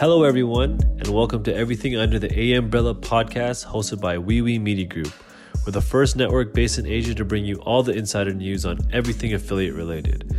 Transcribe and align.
Hello, 0.00 0.24
everyone, 0.24 0.80
and 0.98 1.08
welcome 1.08 1.42
to 1.42 1.54
Everything 1.54 1.94
Under 1.94 2.18
the 2.18 2.32
A 2.40 2.54
Umbrella 2.54 2.94
podcast 2.94 3.66
hosted 3.66 4.00
by 4.00 4.16
WeWe 4.16 4.58
Media 4.58 4.86
Group. 4.86 5.12
We're 5.66 5.72
the 5.72 5.82
first 5.82 6.16
network 6.16 6.54
based 6.54 6.78
in 6.78 6.86
Asia 6.86 7.14
to 7.14 7.22
bring 7.22 7.44
you 7.44 7.56
all 7.56 7.82
the 7.82 7.92
insider 7.92 8.32
news 8.32 8.64
on 8.64 8.78
everything 8.94 9.34
affiliate 9.34 9.74
related. 9.74 10.34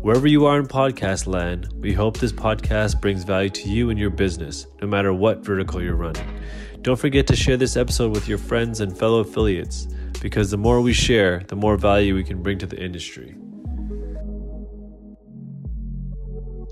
Wherever 0.00 0.28
you 0.28 0.46
are 0.46 0.60
in 0.60 0.68
podcast 0.68 1.26
land, 1.26 1.72
we 1.80 1.92
hope 1.92 2.18
this 2.18 2.30
podcast 2.30 3.00
brings 3.00 3.24
value 3.24 3.50
to 3.50 3.68
you 3.68 3.90
and 3.90 3.98
your 3.98 4.10
business, 4.10 4.68
no 4.80 4.86
matter 4.86 5.12
what 5.12 5.44
vertical 5.44 5.82
you're 5.82 5.96
running. 5.96 6.40
Don't 6.82 6.94
forget 6.94 7.26
to 7.26 7.34
share 7.34 7.56
this 7.56 7.76
episode 7.76 8.12
with 8.12 8.28
your 8.28 8.38
friends 8.38 8.78
and 8.78 8.96
fellow 8.96 9.18
affiliates, 9.18 9.88
because 10.22 10.52
the 10.52 10.56
more 10.56 10.80
we 10.80 10.92
share, 10.92 11.42
the 11.48 11.56
more 11.56 11.76
value 11.76 12.14
we 12.14 12.22
can 12.22 12.44
bring 12.44 12.58
to 12.58 12.66
the 12.66 12.80
industry. 12.80 13.36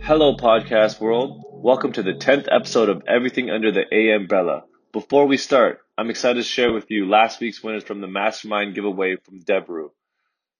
Hello, 0.04 0.36
podcast 0.36 1.00
world. 1.00 1.46
Welcome 1.60 1.92
to 1.94 2.04
the 2.04 2.14
10th 2.14 2.46
episode 2.50 2.88
of 2.88 3.02
Everything 3.08 3.50
Under 3.50 3.72
the 3.72 3.84
A 3.92 4.12
Umbrella. 4.14 4.62
Before 4.92 5.26
we 5.26 5.36
start, 5.36 5.80
I'm 5.98 6.08
excited 6.08 6.36
to 6.36 6.42
share 6.44 6.72
with 6.72 6.88
you 6.88 7.08
last 7.08 7.40
week's 7.40 7.62
winners 7.62 7.82
from 7.82 8.00
the 8.00 8.06
Mastermind 8.06 8.76
giveaway 8.76 9.16
from 9.16 9.40
Debru. 9.40 9.90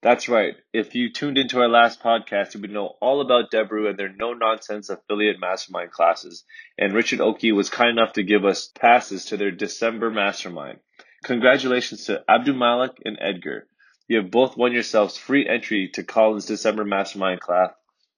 That's 0.02 0.28
right. 0.28 0.54
If 0.72 0.96
you 0.96 1.12
tuned 1.12 1.38
into 1.38 1.60
our 1.60 1.68
last 1.68 2.02
podcast, 2.02 2.54
you 2.54 2.60
would 2.60 2.72
know 2.72 2.96
all 3.00 3.20
about 3.20 3.52
Debru 3.52 3.88
and 3.88 3.96
their 3.96 4.12
no 4.12 4.34
nonsense 4.34 4.90
affiliate 4.90 5.38
mastermind 5.40 5.92
classes. 5.92 6.44
And 6.76 6.92
Richard 6.92 7.20
Oki 7.20 7.52
was 7.52 7.70
kind 7.70 7.90
enough 7.90 8.14
to 8.14 8.24
give 8.24 8.44
us 8.44 8.68
passes 8.74 9.26
to 9.26 9.36
their 9.36 9.52
December 9.52 10.10
mastermind. 10.10 10.80
Congratulations 11.22 12.06
to 12.06 12.24
Abdul 12.28 12.56
Malik 12.56 12.98
and 13.04 13.16
Edgar. 13.20 13.68
You 14.08 14.18
have 14.18 14.32
both 14.32 14.56
won 14.56 14.72
yourselves 14.72 15.16
free 15.16 15.48
entry 15.48 15.90
to 15.94 16.02
Colin's 16.02 16.46
December 16.46 16.84
mastermind 16.84 17.40
class 17.40 17.70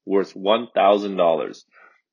worth 0.07 0.35
$1,000. 0.35 1.65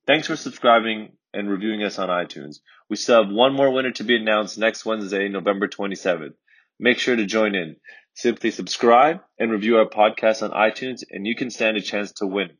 Thanks 0.08 0.28
for 0.28 0.38
subscribing 0.38 1.12
and 1.34 1.50
reviewing 1.50 1.84
us 1.84 2.00
on 2.00 2.08
iTunes. 2.08 2.60
We 2.90 2.96
still 2.96 3.26
have 3.26 3.34
one 3.34 3.54
more 3.54 3.70
winner 3.70 3.92
to 3.92 4.06
be 4.06 4.16
announced 4.16 4.58
next 4.58 4.86
Wednesday, 4.86 5.28
November 5.28 5.68
27th. 5.68 6.34
Make 6.80 6.98
sure 6.98 7.18
to 7.18 7.26
join 7.26 7.56
in. 7.56 7.76
Simply 8.14 8.52
subscribe 8.52 9.20
and 9.38 9.52
review 9.52 9.76
our 9.76 9.86
podcast 9.86 10.44
on 10.44 10.52
iTunes, 10.52 11.04
and 11.12 11.28
you 11.28 11.36
can 11.36 11.50
stand 11.50 11.76
a 11.76 11.82
chance 11.82 12.14
to 12.14 12.26
win. 12.26 12.52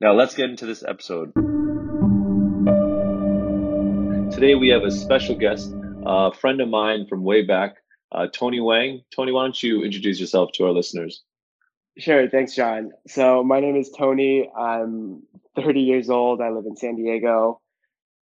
Now, 0.00 0.12
let's 0.12 0.36
get 0.36 0.50
into 0.50 0.66
this 0.66 0.84
episode. 0.86 1.32
Today, 4.32 4.54
we 4.54 4.68
have 4.68 4.84
a 4.84 4.92
special 4.92 5.34
guest, 5.34 5.74
a 6.06 6.32
friend 6.32 6.60
of 6.60 6.68
mine 6.68 7.06
from 7.08 7.24
way 7.24 7.44
back, 7.44 7.74
uh, 8.12 8.28
Tony 8.32 8.60
Wang. 8.60 9.02
Tony, 9.14 9.32
why 9.32 9.42
don't 9.42 9.60
you 9.60 9.82
introduce 9.82 10.20
yourself 10.20 10.50
to 10.54 10.66
our 10.66 10.72
listeners? 10.72 11.24
Sure. 11.98 12.28
Thanks, 12.30 12.54
John. 12.54 12.92
So, 13.08 13.42
my 13.42 13.58
name 13.58 13.74
is 13.74 13.90
Tony. 13.98 14.48
I'm 14.56 15.24
30 15.56 15.80
years 15.80 16.10
old. 16.10 16.40
I 16.40 16.50
live 16.50 16.66
in 16.66 16.76
San 16.76 16.96
Diego. 16.96 17.60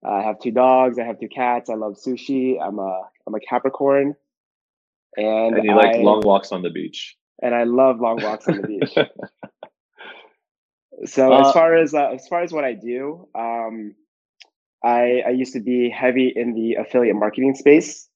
I 0.04 0.22
have 0.22 0.40
two 0.40 0.50
dogs. 0.50 0.98
I 0.98 1.04
have 1.04 1.20
two 1.20 1.28
cats. 1.28 1.70
I 1.70 1.74
love 1.74 1.94
sushi. 1.94 2.60
I'm 2.60 2.78
a 2.78 3.02
I'm 3.26 3.34
a 3.34 3.40
Capricorn, 3.40 4.16
and, 5.16 5.56
and 5.56 5.64
you 5.64 5.74
like 5.74 5.96
long 5.98 6.22
walks 6.22 6.52
on 6.52 6.62
the 6.62 6.70
beach. 6.70 7.16
And 7.40 7.54
I 7.54 7.64
love 7.64 8.00
long 8.00 8.22
walks 8.22 8.48
on 8.48 8.60
the 8.60 8.66
beach. 8.66 8.94
so 11.06 11.32
uh, 11.32 11.40
as 11.40 11.52
far 11.52 11.76
as 11.76 11.94
uh, 11.94 12.08
as 12.08 12.26
far 12.26 12.42
as 12.42 12.52
what 12.52 12.64
I 12.64 12.72
do, 12.72 13.28
um, 13.34 13.94
I 14.84 15.22
I 15.26 15.30
used 15.30 15.52
to 15.52 15.60
be 15.60 15.88
heavy 15.88 16.32
in 16.34 16.54
the 16.54 16.74
affiliate 16.74 17.16
marketing 17.16 17.54
space. 17.54 18.08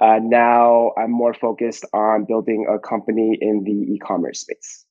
Uh, 0.00 0.18
now 0.20 0.92
I'm 0.96 1.10
more 1.10 1.34
focused 1.34 1.84
on 1.92 2.24
building 2.24 2.66
a 2.68 2.78
company 2.78 3.38
in 3.40 3.62
the 3.62 3.94
e-commerce 3.94 4.40
space. 4.40 4.84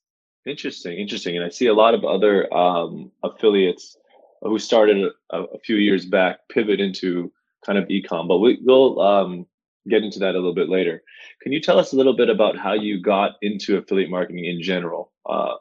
Interesting, 0.45 0.97
interesting. 0.97 1.37
And 1.37 1.45
I 1.45 1.49
see 1.49 1.67
a 1.67 1.73
lot 1.73 1.93
of 1.93 2.03
other 2.03 2.53
um, 2.53 3.11
affiliates 3.23 3.97
who 4.41 4.59
started 4.59 5.11
a, 5.31 5.43
a, 5.43 5.59
few 5.59 5.77
years 5.77 6.05
back 6.05 6.39
pivot 6.49 6.81
into 6.81 7.31
kind 7.65 7.79
of 7.79 7.87
ecom, 7.87 8.27
but 8.27 8.39
we, 8.39 8.59
will 8.61 8.99
um, 8.99 9.45
get 9.89 10.03
into 10.03 10.19
that 10.19 10.31
a 10.31 10.37
little 10.37 10.53
bit 10.53 10.67
later. 10.67 11.01
Can 11.41 11.53
you 11.53 11.61
tell 11.61 11.79
us 11.79 11.93
a 11.93 11.95
little 11.95 12.15
bit 12.15 12.29
about 12.29 12.57
how 12.57 12.73
you 12.73 13.01
got 13.01 13.35
into 13.41 13.77
affiliate 13.77 14.09
marketing 14.09 14.43
in 14.43 14.61
general 14.61 15.13
uh, 15.29 15.55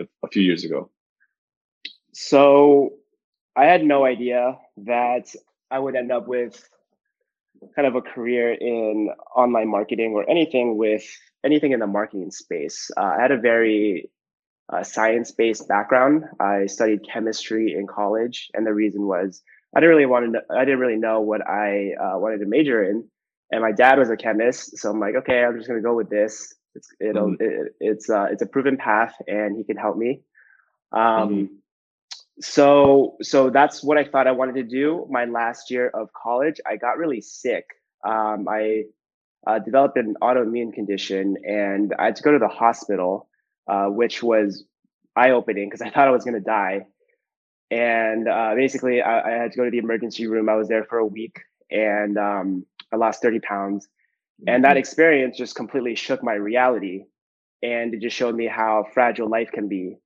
a, 0.00 0.04
a 0.22 0.28
few 0.28 0.42
years 0.42 0.62
ago? 0.62 0.90
So 2.12 2.90
I 3.56 3.64
had 3.64 3.84
no 3.84 4.04
idea 4.04 4.58
that 4.78 5.34
I 5.72 5.78
would 5.80 5.96
end 5.96 6.12
up 6.12 6.28
with 6.28 6.68
kind 7.74 7.86
of 7.86 7.96
a 7.96 8.00
career 8.00 8.52
in 8.52 9.10
online 9.34 9.68
marketing 9.68 10.12
or 10.12 10.28
anything 10.30 10.76
with 10.76 11.04
anything 11.44 11.72
in 11.72 11.80
the 11.80 11.86
marketing 11.86 12.30
space. 12.30 12.90
Uh, 12.96 13.14
I 13.18 13.22
had 13.22 13.32
a 13.32 13.38
very 13.38 14.08
a 14.72 14.84
science-based 14.84 15.68
background. 15.68 16.24
I 16.38 16.66
studied 16.66 17.00
chemistry 17.10 17.74
in 17.74 17.86
college, 17.86 18.50
and 18.54 18.66
the 18.66 18.74
reason 18.74 19.06
was 19.06 19.42
I 19.74 19.80
didn't 19.80 19.94
really 19.94 20.06
want 20.06 20.32
to. 20.32 20.40
I 20.54 20.64
didn't 20.64 20.80
really 20.80 20.96
know 20.96 21.20
what 21.20 21.46
I 21.46 21.92
uh, 22.00 22.18
wanted 22.18 22.38
to 22.38 22.46
major 22.46 22.82
in, 22.82 23.08
and 23.50 23.62
my 23.62 23.72
dad 23.72 23.98
was 23.98 24.10
a 24.10 24.16
chemist, 24.16 24.78
so 24.78 24.90
I'm 24.90 25.00
like, 25.00 25.14
okay, 25.16 25.44
I'm 25.44 25.56
just 25.56 25.68
gonna 25.68 25.80
go 25.80 25.94
with 25.94 26.10
this. 26.10 26.54
It's 26.74 26.88
it'll 27.00 27.30
mm-hmm. 27.30 27.42
it, 27.42 27.72
it's 27.80 28.10
uh, 28.10 28.26
it's 28.30 28.42
a 28.42 28.46
proven 28.46 28.76
path, 28.76 29.14
and 29.26 29.56
he 29.56 29.64
can 29.64 29.76
help 29.76 29.96
me. 29.96 30.22
Um, 30.92 31.00
mm-hmm. 31.02 31.44
so 32.40 33.16
so 33.22 33.50
that's 33.50 33.82
what 33.82 33.98
I 33.98 34.04
thought 34.04 34.26
I 34.26 34.32
wanted 34.32 34.56
to 34.56 34.64
do. 34.64 35.06
My 35.10 35.24
last 35.24 35.70
year 35.70 35.88
of 35.88 36.10
college, 36.12 36.60
I 36.66 36.76
got 36.76 36.98
really 36.98 37.20
sick. 37.20 37.64
Um, 38.06 38.48
I 38.48 38.84
uh, 39.46 39.58
developed 39.58 39.96
an 39.96 40.14
autoimmune 40.22 40.72
condition, 40.72 41.36
and 41.44 41.94
I 41.98 42.06
had 42.06 42.16
to 42.16 42.22
go 42.22 42.32
to 42.32 42.38
the 42.38 42.48
hospital 42.48 43.28
uh, 43.66 43.86
which 43.86 44.22
was 44.22 44.64
eye 45.16 45.30
opening 45.30 45.68
because 45.68 45.82
I 45.82 45.90
thought 45.90 46.08
I 46.08 46.12
was 46.12 46.24
going 46.24 46.34
to 46.34 46.40
die. 46.40 46.86
And 47.70 48.28
uh, 48.28 48.54
basically, 48.54 49.00
I, 49.00 49.20
I, 49.20 49.30
had 49.42 49.52
to 49.52 49.56
go 49.58 49.64
to 49.64 49.70
the 49.70 49.78
emergency 49.78 50.26
room. 50.26 50.48
I 50.48 50.56
was 50.56 50.68
there 50.68 50.84
for 50.84 50.98
a 50.98 51.06
week 51.06 51.38
and 51.70 52.18
um, 52.18 52.66
I 52.92 52.96
lost 52.96 53.22
30 53.22 53.40
pounds. 53.40 53.86
Mm-hmm. 53.86 54.54
And 54.54 54.64
that 54.64 54.70
mm-hmm. 54.70 54.78
experience 54.78 55.36
just 55.36 55.54
completely 55.54 55.94
shook 55.94 56.22
my 56.22 56.34
reality. 56.34 57.04
And 57.62 57.94
it 57.94 58.00
just 58.00 58.16
showed 58.16 58.34
me 58.34 58.46
how 58.46 58.86
fragile 58.92 59.28
life 59.28 59.50
can 59.52 59.68
be 59.68 59.98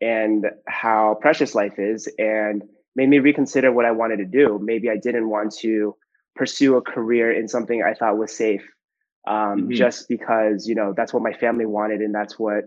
and 0.00 0.46
how 0.66 1.18
precious 1.20 1.54
life 1.54 1.78
is 1.78 2.08
and 2.18 2.62
made 2.96 3.08
me 3.08 3.18
reconsider 3.18 3.70
what 3.70 3.84
I 3.84 3.90
wanted 3.90 4.18
to 4.18 4.24
do. 4.24 4.58
Maybe 4.62 4.88
I 4.88 4.96
didn't 4.96 5.28
want 5.28 5.54
to 5.56 5.96
pursue 6.34 6.76
a 6.76 6.82
career 6.82 7.32
in 7.32 7.48
something 7.48 7.82
I 7.82 7.94
thought 7.94 8.16
was 8.16 8.34
safe 8.34 8.66
um, 9.26 9.34
mm-hmm. 9.34 9.72
just 9.72 10.08
because, 10.08 10.66
you 10.66 10.74
know, 10.74 10.94
that's 10.96 11.12
what 11.12 11.22
my 11.22 11.32
family 11.32 11.66
wanted 11.66 12.00
and 12.00 12.14
that's 12.14 12.38
what 12.38 12.64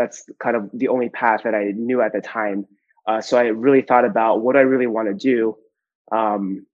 that's 0.00 0.24
kind 0.42 0.56
of 0.56 0.70
the 0.72 0.88
only 0.88 1.10
path 1.10 1.42
that 1.44 1.54
I 1.54 1.72
knew 1.76 2.00
at 2.00 2.12
the 2.12 2.20
time. 2.20 2.66
Uh, 3.06 3.20
so 3.20 3.36
I 3.36 3.44
really 3.48 3.82
thought 3.82 4.04
about 4.04 4.40
what 4.40 4.56
I 4.56 4.60
really 4.60 4.86
want 4.86 5.08
to 5.08 5.14
do 5.14 5.56
um, 6.10 6.66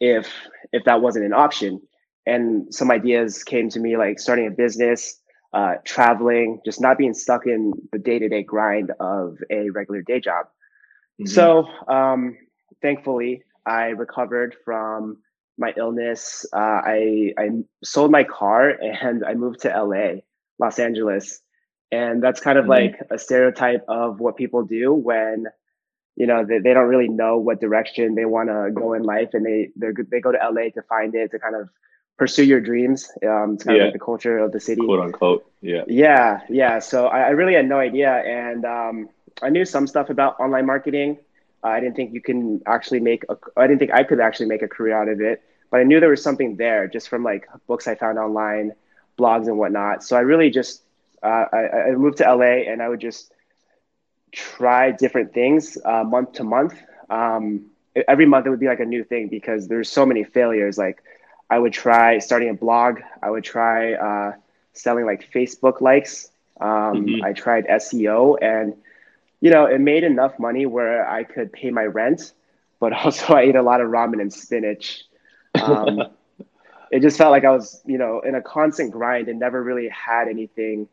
if 0.00 0.32
if 0.72 0.84
that 0.84 1.00
wasn't 1.00 1.24
an 1.24 1.32
option. 1.32 1.80
And 2.26 2.72
some 2.72 2.90
ideas 2.90 3.42
came 3.42 3.70
to 3.70 3.80
me 3.80 3.96
like 3.96 4.20
starting 4.20 4.46
a 4.46 4.50
business, 4.50 5.18
uh, 5.52 5.76
traveling, 5.84 6.60
just 6.64 6.80
not 6.80 6.98
being 6.98 7.14
stuck 7.14 7.46
in 7.46 7.72
the 7.92 7.98
day 7.98 8.18
to 8.18 8.28
day 8.28 8.42
grind 8.42 8.92
of 9.00 9.38
a 9.50 9.70
regular 9.70 10.02
day 10.02 10.20
job. 10.20 10.46
Mm-hmm. 11.20 11.26
So 11.26 11.66
um, 11.88 12.36
thankfully, 12.82 13.42
I 13.66 13.86
recovered 13.86 14.54
from 14.64 15.18
my 15.56 15.72
illness. 15.76 16.46
Uh, 16.52 16.80
I 16.84 17.34
I 17.36 17.48
sold 17.82 18.12
my 18.12 18.24
car 18.24 18.70
and 18.70 19.24
I 19.24 19.34
moved 19.34 19.60
to 19.62 19.68
LA, 19.68 20.20
Los 20.58 20.78
Angeles, 20.78 21.40
and 21.90 22.22
that's 22.22 22.40
kind 22.40 22.58
of 22.58 22.64
mm-hmm. 22.64 22.96
like 22.96 23.00
a 23.10 23.18
stereotype 23.18 23.84
of 23.88 24.20
what 24.20 24.36
people 24.36 24.62
do 24.62 24.92
when 24.92 25.46
you 26.16 26.26
know 26.26 26.44
they, 26.44 26.58
they 26.58 26.74
don't 26.74 26.88
really 26.88 27.08
know 27.08 27.38
what 27.38 27.60
direction 27.60 28.14
they 28.14 28.24
want 28.24 28.48
to 28.48 28.70
go 28.74 28.92
in 28.92 29.02
life 29.02 29.30
and 29.32 29.46
they 29.46 29.70
they 29.76 30.20
go 30.20 30.32
to 30.32 30.38
la 30.50 30.62
to 30.74 30.82
find 30.88 31.14
it 31.14 31.30
to 31.30 31.38
kind 31.38 31.54
of 31.54 31.68
pursue 32.18 32.44
your 32.44 32.60
dreams 32.60 33.10
um 33.26 33.54
it's 33.54 33.64
kind 33.64 33.76
yeah. 33.76 33.84
of 33.84 33.86
like 33.86 33.92
the 33.92 34.04
culture 34.04 34.38
of 34.38 34.52
the 34.52 34.60
city 34.60 34.82
quote 34.84 35.00
unquote 35.00 35.50
yeah 35.60 35.84
yeah 35.86 36.40
yeah 36.48 36.78
so 36.78 37.06
i, 37.06 37.20
I 37.20 37.28
really 37.30 37.54
had 37.54 37.68
no 37.68 37.78
idea 37.78 38.10
and 38.10 38.64
um 38.64 39.08
i 39.42 39.48
knew 39.48 39.64
some 39.64 39.86
stuff 39.86 40.10
about 40.10 40.38
online 40.40 40.66
marketing 40.66 41.18
uh, 41.62 41.68
i 41.68 41.80
didn't 41.80 41.94
think 41.94 42.12
you 42.12 42.20
can 42.20 42.60
actually 42.66 43.00
make 43.00 43.24
a 43.28 43.36
i 43.56 43.66
didn't 43.66 43.78
think 43.78 43.92
i 43.92 44.02
could 44.02 44.20
actually 44.20 44.46
make 44.46 44.62
a 44.62 44.68
career 44.68 45.00
out 45.00 45.08
of 45.08 45.20
it 45.20 45.42
but 45.70 45.78
i 45.78 45.84
knew 45.84 46.00
there 46.00 46.10
was 46.10 46.22
something 46.22 46.56
there 46.56 46.88
just 46.88 47.08
from 47.08 47.22
like 47.22 47.46
books 47.68 47.86
i 47.86 47.94
found 47.94 48.18
online 48.18 48.72
blogs 49.16 49.46
and 49.46 49.56
whatnot 49.56 50.02
so 50.02 50.16
i 50.16 50.20
really 50.20 50.50
just 50.50 50.82
uh, 51.22 51.44
I, 51.52 51.88
I, 51.88 51.90
moved 51.92 52.18
to 52.18 52.24
LA 52.24 52.70
and 52.70 52.82
I 52.82 52.88
would 52.88 53.00
just 53.00 53.32
try 54.32 54.90
different 54.90 55.32
things 55.32 55.78
uh, 55.84 56.04
month 56.04 56.32
to 56.34 56.44
month. 56.44 56.74
Um, 57.10 57.66
every 58.06 58.26
month 58.26 58.46
it 58.46 58.50
would 58.50 58.60
be 58.60 58.66
like 58.66 58.80
a 58.80 58.84
new 58.84 59.04
thing 59.04 59.28
because 59.28 59.68
there's 59.68 59.90
so 59.90 60.04
many 60.06 60.24
failures. 60.24 60.78
Like 60.78 61.02
I 61.50 61.58
would 61.58 61.72
try 61.72 62.18
starting 62.18 62.50
a 62.50 62.54
blog. 62.54 63.00
I 63.22 63.30
would 63.30 63.44
try 63.44 63.94
uh, 63.94 64.32
selling 64.72 65.06
like 65.06 65.30
Facebook 65.32 65.80
likes. 65.80 66.30
Um, 66.60 67.06
mm-hmm. 67.06 67.24
I 67.24 67.32
tried 67.32 67.66
SEO 67.66 68.36
and 68.42 68.74
you 69.40 69.50
know 69.50 69.66
it 69.66 69.80
made 69.80 70.04
enough 70.04 70.38
money 70.38 70.66
where 70.66 71.08
I 71.08 71.24
could 71.24 71.52
pay 71.52 71.70
my 71.70 71.84
rent, 71.84 72.32
but 72.80 72.92
also 73.04 73.34
I 73.34 73.42
ate 73.42 73.56
a 73.56 73.62
lot 73.62 73.80
of 73.80 73.88
ramen 73.88 74.20
and 74.20 74.32
spinach. 74.32 75.04
Um, 75.54 76.02
it 76.90 77.00
just 77.00 77.16
felt 77.16 77.30
like 77.30 77.44
I 77.44 77.50
was 77.50 77.80
you 77.86 77.98
know 77.98 78.20
in 78.20 78.34
a 78.34 78.42
constant 78.42 78.92
grind 78.92 79.28
and 79.28 79.38
never 79.38 79.62
really 79.62 79.88
had 79.88 80.28
anything 80.28 80.88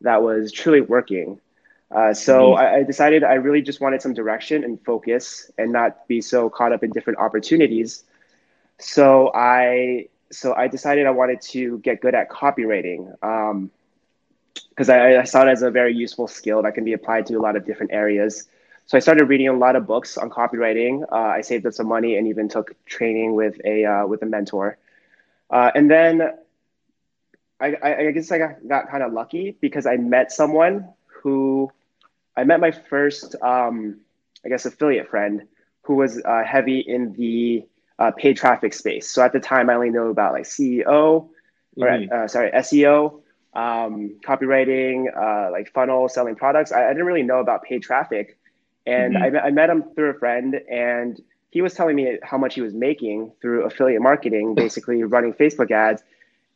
that 0.00 0.22
was 0.22 0.52
truly 0.52 0.80
working. 0.80 1.40
Uh, 1.90 2.14
so 2.14 2.50
mm-hmm. 2.52 2.60
I, 2.60 2.74
I, 2.76 2.82
decided 2.84 3.24
I 3.24 3.34
really 3.34 3.62
just 3.62 3.80
wanted 3.80 4.00
some 4.00 4.14
direction 4.14 4.62
and 4.62 4.80
focus 4.84 5.50
and 5.58 5.72
not 5.72 6.06
be 6.06 6.20
so 6.20 6.48
caught 6.48 6.72
up 6.72 6.84
in 6.84 6.90
different 6.90 7.18
opportunities. 7.18 8.04
So 8.78 9.32
I 9.34 10.08
so 10.30 10.54
I 10.54 10.68
decided 10.68 11.06
I 11.06 11.10
wanted 11.10 11.40
to 11.42 11.78
get 11.78 12.00
good 12.00 12.14
at 12.14 12.30
copywriting 12.30 13.10
because 14.70 14.88
um, 14.88 14.94
I, 14.94 15.18
I, 15.18 15.24
saw 15.24 15.42
it 15.42 15.50
as 15.50 15.62
a 15.62 15.70
very 15.70 15.92
useful 15.92 16.28
skill 16.28 16.62
that 16.62 16.74
can 16.74 16.84
be 16.84 16.92
applied 16.92 17.26
to 17.26 17.34
a 17.34 17.40
lot 17.40 17.56
of 17.56 17.66
different 17.66 17.92
areas. 17.92 18.46
So 18.86 18.96
I 18.96 19.00
started 19.00 19.24
reading 19.24 19.48
a 19.48 19.52
lot 19.52 19.74
of 19.74 19.86
books 19.86 20.16
on 20.16 20.30
copywriting. 20.30 21.02
Uh, 21.10 21.14
I 21.14 21.40
saved 21.40 21.66
up 21.66 21.72
some 21.72 21.88
money 21.88 22.16
and 22.16 22.28
even 22.28 22.48
took 22.48 22.74
training 22.86 23.34
with 23.34 23.60
a 23.64 23.84
uh, 23.84 24.06
with 24.06 24.22
a 24.22 24.26
mentor. 24.26 24.78
Uh, 25.50 25.72
and 25.74 25.90
then 25.90 26.32
I, 27.60 27.76
I, 27.82 28.10
guess 28.12 28.30
I 28.32 28.38
got, 28.38 28.66
got 28.66 28.90
kind 28.90 29.02
of 29.02 29.12
lucky 29.12 29.56
because 29.60 29.86
I 29.86 29.96
met 29.96 30.32
someone 30.32 30.88
who 31.06 31.70
I 32.36 32.44
met 32.44 32.60
my 32.60 32.70
first, 32.70 33.34
um, 33.42 34.00
I 34.44 34.48
guess, 34.48 34.64
affiliate 34.64 35.08
friend 35.08 35.46
who 35.82 35.94
was 35.94 36.22
uh, 36.24 36.42
heavy 36.44 36.80
in 36.80 37.12
the 37.12 37.66
uh, 37.98 38.10
paid 38.12 38.36
traffic 38.36 38.72
space. 38.72 39.10
So 39.10 39.22
at 39.22 39.32
the 39.32 39.40
time, 39.40 39.68
I 39.68 39.74
only 39.74 39.90
knew 39.90 40.08
about 40.08 40.32
like 40.32 40.44
CEO, 40.44 41.28
mm-hmm. 41.78 41.82
or 41.82 42.24
uh, 42.24 42.28
sorry, 42.28 42.50
SEO, 42.52 43.20
um, 43.54 44.18
copywriting, 44.24 45.06
uh, 45.14 45.50
like 45.50 45.72
funnel, 45.72 46.08
selling 46.08 46.36
products. 46.36 46.72
I, 46.72 46.86
I, 46.86 46.88
didn't 46.88 47.06
really 47.06 47.22
know 47.22 47.40
about 47.40 47.62
paid 47.62 47.82
traffic, 47.82 48.38
and 48.86 49.14
mm-hmm. 49.14 49.36
I, 49.36 49.40
I 49.40 49.50
met 49.50 49.68
him 49.68 49.84
through 49.94 50.10
a 50.10 50.14
friend, 50.14 50.54
and 50.70 51.20
he 51.50 51.60
was 51.62 51.74
telling 51.74 51.96
me 51.96 52.18
how 52.22 52.38
much 52.38 52.54
he 52.54 52.60
was 52.62 52.72
making 52.72 53.32
through 53.42 53.64
affiliate 53.64 54.02
marketing, 54.02 54.54
basically 54.56 55.02
running 55.02 55.34
Facebook 55.34 55.70
ads. 55.70 56.02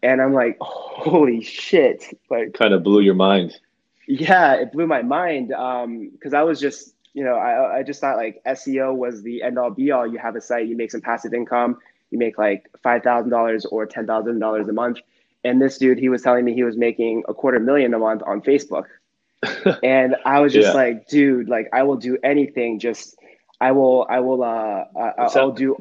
And 0.04 0.22
I'm 0.22 0.34
like, 0.34 0.58
holy 0.60 1.42
shit! 1.42 2.04
Like, 2.30 2.54
kind 2.54 2.74
of 2.74 2.82
blew 2.84 3.00
your 3.00 3.14
mind. 3.14 3.58
Yeah, 4.06 4.54
it 4.54 4.70
blew 4.72 4.86
my 4.86 5.02
mind 5.02 5.48
because 5.48 6.34
um, 6.34 6.38
I 6.38 6.42
was 6.42 6.60
just 6.60 6.94
you 7.14 7.22
know, 7.22 7.36
I, 7.36 7.78
I 7.78 7.82
just 7.84 8.00
thought 8.00 8.16
like 8.16 8.42
SEO 8.44 8.94
was 8.94 9.22
the 9.22 9.42
end 9.42 9.56
all 9.56 9.70
be 9.70 9.92
all. 9.92 10.06
You 10.06 10.18
have 10.18 10.34
a 10.36 10.40
site, 10.40 10.66
you 10.66 10.76
make 10.76 10.90
some 10.90 11.00
passive 11.00 11.32
income, 11.32 11.78
you 12.10 12.18
make 12.18 12.36
like 12.36 12.68
$5,000 12.84 13.66
or 13.70 13.86
$10,000 13.86 14.68
a 14.68 14.72
month. 14.72 14.98
And 15.44 15.62
this 15.62 15.78
dude, 15.78 15.98
he 15.98 16.08
was 16.08 16.22
telling 16.22 16.44
me 16.44 16.54
he 16.54 16.64
was 16.64 16.76
making 16.76 17.22
a 17.28 17.34
quarter 17.34 17.60
million 17.60 17.94
a 17.94 17.98
month 17.98 18.22
on 18.26 18.42
Facebook. 18.42 18.86
and 19.82 20.16
I 20.24 20.40
was 20.40 20.52
just 20.52 20.68
yeah. 20.68 20.72
like, 20.72 21.06
dude, 21.06 21.48
like 21.48 21.68
I 21.72 21.84
will 21.84 21.96
do 21.96 22.18
anything. 22.24 22.80
Just, 22.80 23.16
I 23.60 23.70
will, 23.70 24.06
I 24.10 24.18
will, 24.18 24.42
uh, 24.42 24.84
uh 24.98 25.30
I'll 25.36 25.52
do 25.52 25.76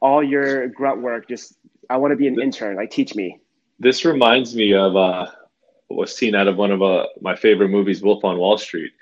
all 0.00 0.22
your 0.22 0.68
grunt 0.68 1.00
work. 1.00 1.28
Just, 1.28 1.54
I 1.88 1.96
want 1.96 2.12
to 2.12 2.16
be 2.16 2.26
an 2.26 2.40
intern. 2.40 2.76
Like, 2.76 2.90
teach 2.90 3.14
me. 3.14 3.40
This 3.78 4.04
reminds 4.04 4.54
me 4.54 4.74
of, 4.74 4.96
uh, 4.96 5.26
was 5.90 6.14
seen 6.14 6.34
out 6.34 6.48
of 6.48 6.56
one 6.56 6.70
of 6.70 6.82
uh, 6.82 7.06
my 7.20 7.36
favorite 7.36 7.68
movies, 7.68 8.02
Wolf 8.02 8.24
on 8.24 8.38
Wall 8.38 8.58
Street 8.58 8.92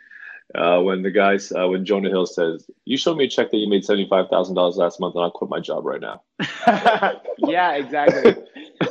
uh, 0.54 0.80
when 0.80 1.02
the 1.02 1.10
guys 1.10 1.52
uh, 1.52 1.66
when 1.68 1.84
Jonah 1.84 2.10
Hill 2.10 2.26
says, 2.26 2.68
"You 2.84 2.96
showed 2.96 3.16
me 3.16 3.24
a 3.24 3.28
check 3.28 3.50
that 3.50 3.56
you 3.56 3.68
made 3.68 3.84
seventy 3.84 4.08
five 4.08 4.28
thousand 4.28 4.54
dollars 4.54 4.76
last 4.76 5.00
month, 5.00 5.14
and 5.14 5.24
I'll 5.24 5.30
quit 5.30 5.50
my 5.50 5.60
job 5.60 5.84
right 5.84 6.00
now." 6.00 6.22
yeah, 7.38 7.72
exactly. 7.74 8.36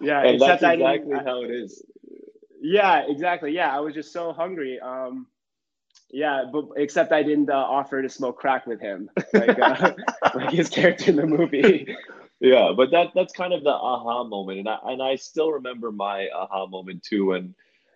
yeah, 0.00 0.24
and 0.24 0.40
that's 0.40 0.62
exactly 0.62 1.16
how 1.24 1.42
it 1.42 1.50
is. 1.50 1.82
Yeah, 2.60 3.04
exactly. 3.08 3.52
Yeah, 3.52 3.74
I 3.74 3.80
was 3.80 3.94
just 3.94 4.12
so 4.12 4.32
hungry. 4.32 4.78
Um, 4.80 5.26
yeah, 6.10 6.44
but 6.52 6.66
except 6.76 7.12
I 7.12 7.22
didn't 7.22 7.48
uh, 7.48 7.54
offer 7.54 8.02
to 8.02 8.08
smoke 8.08 8.36
crack 8.38 8.66
with 8.66 8.80
him, 8.80 9.08
like 9.32 9.58
uh, 9.58 9.92
like 10.34 10.50
his 10.50 10.68
character 10.68 11.10
in 11.10 11.16
the 11.16 11.26
movie. 11.26 11.96
Yeah, 12.40 12.72
but 12.74 12.90
that 12.92 13.08
that's 13.14 13.32
kind 13.34 13.52
of 13.52 13.64
the 13.64 13.70
aha 13.70 14.24
moment, 14.24 14.60
and 14.60 14.68
I 14.68 14.78
and 14.84 15.02
I 15.02 15.16
still 15.16 15.52
remember 15.52 15.92
my 15.92 16.28
aha 16.34 16.66
moment 16.66 17.02
too 17.02 17.26
when 17.26 17.54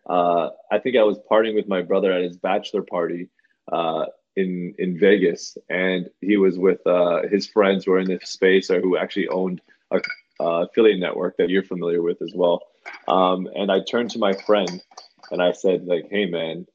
uh, 0.08 0.50
I 0.70 0.78
think 0.78 0.96
I 0.96 1.02
was 1.02 1.18
partying 1.30 1.54
with 1.54 1.66
my 1.66 1.80
brother 1.80 2.12
at 2.12 2.22
his 2.22 2.36
bachelor 2.36 2.82
party 2.82 3.30
uh, 3.72 4.06
in 4.36 4.74
in 4.78 4.98
Vegas, 4.98 5.56
and 5.70 6.10
he 6.20 6.36
was 6.36 6.58
with 6.58 6.86
uh, 6.86 7.22
his 7.28 7.46
friends 7.46 7.84
who 7.86 7.92
are 7.92 8.00
in 8.00 8.08
the 8.08 8.20
space 8.22 8.70
or 8.70 8.80
who 8.82 8.98
actually 8.98 9.28
owned 9.28 9.62
a 9.90 10.00
affiliate 10.40 11.00
network 11.00 11.36
that 11.38 11.48
you're 11.48 11.62
familiar 11.62 12.02
with 12.02 12.20
as 12.20 12.32
well. 12.34 12.60
Um, 13.08 13.48
and 13.56 13.72
I 13.72 13.80
turned 13.80 14.10
to 14.10 14.18
my 14.18 14.34
friend 14.34 14.82
and 15.30 15.40
I 15.40 15.52
said, 15.52 15.86
like, 15.86 16.08
"Hey, 16.10 16.26
man, 16.26 16.66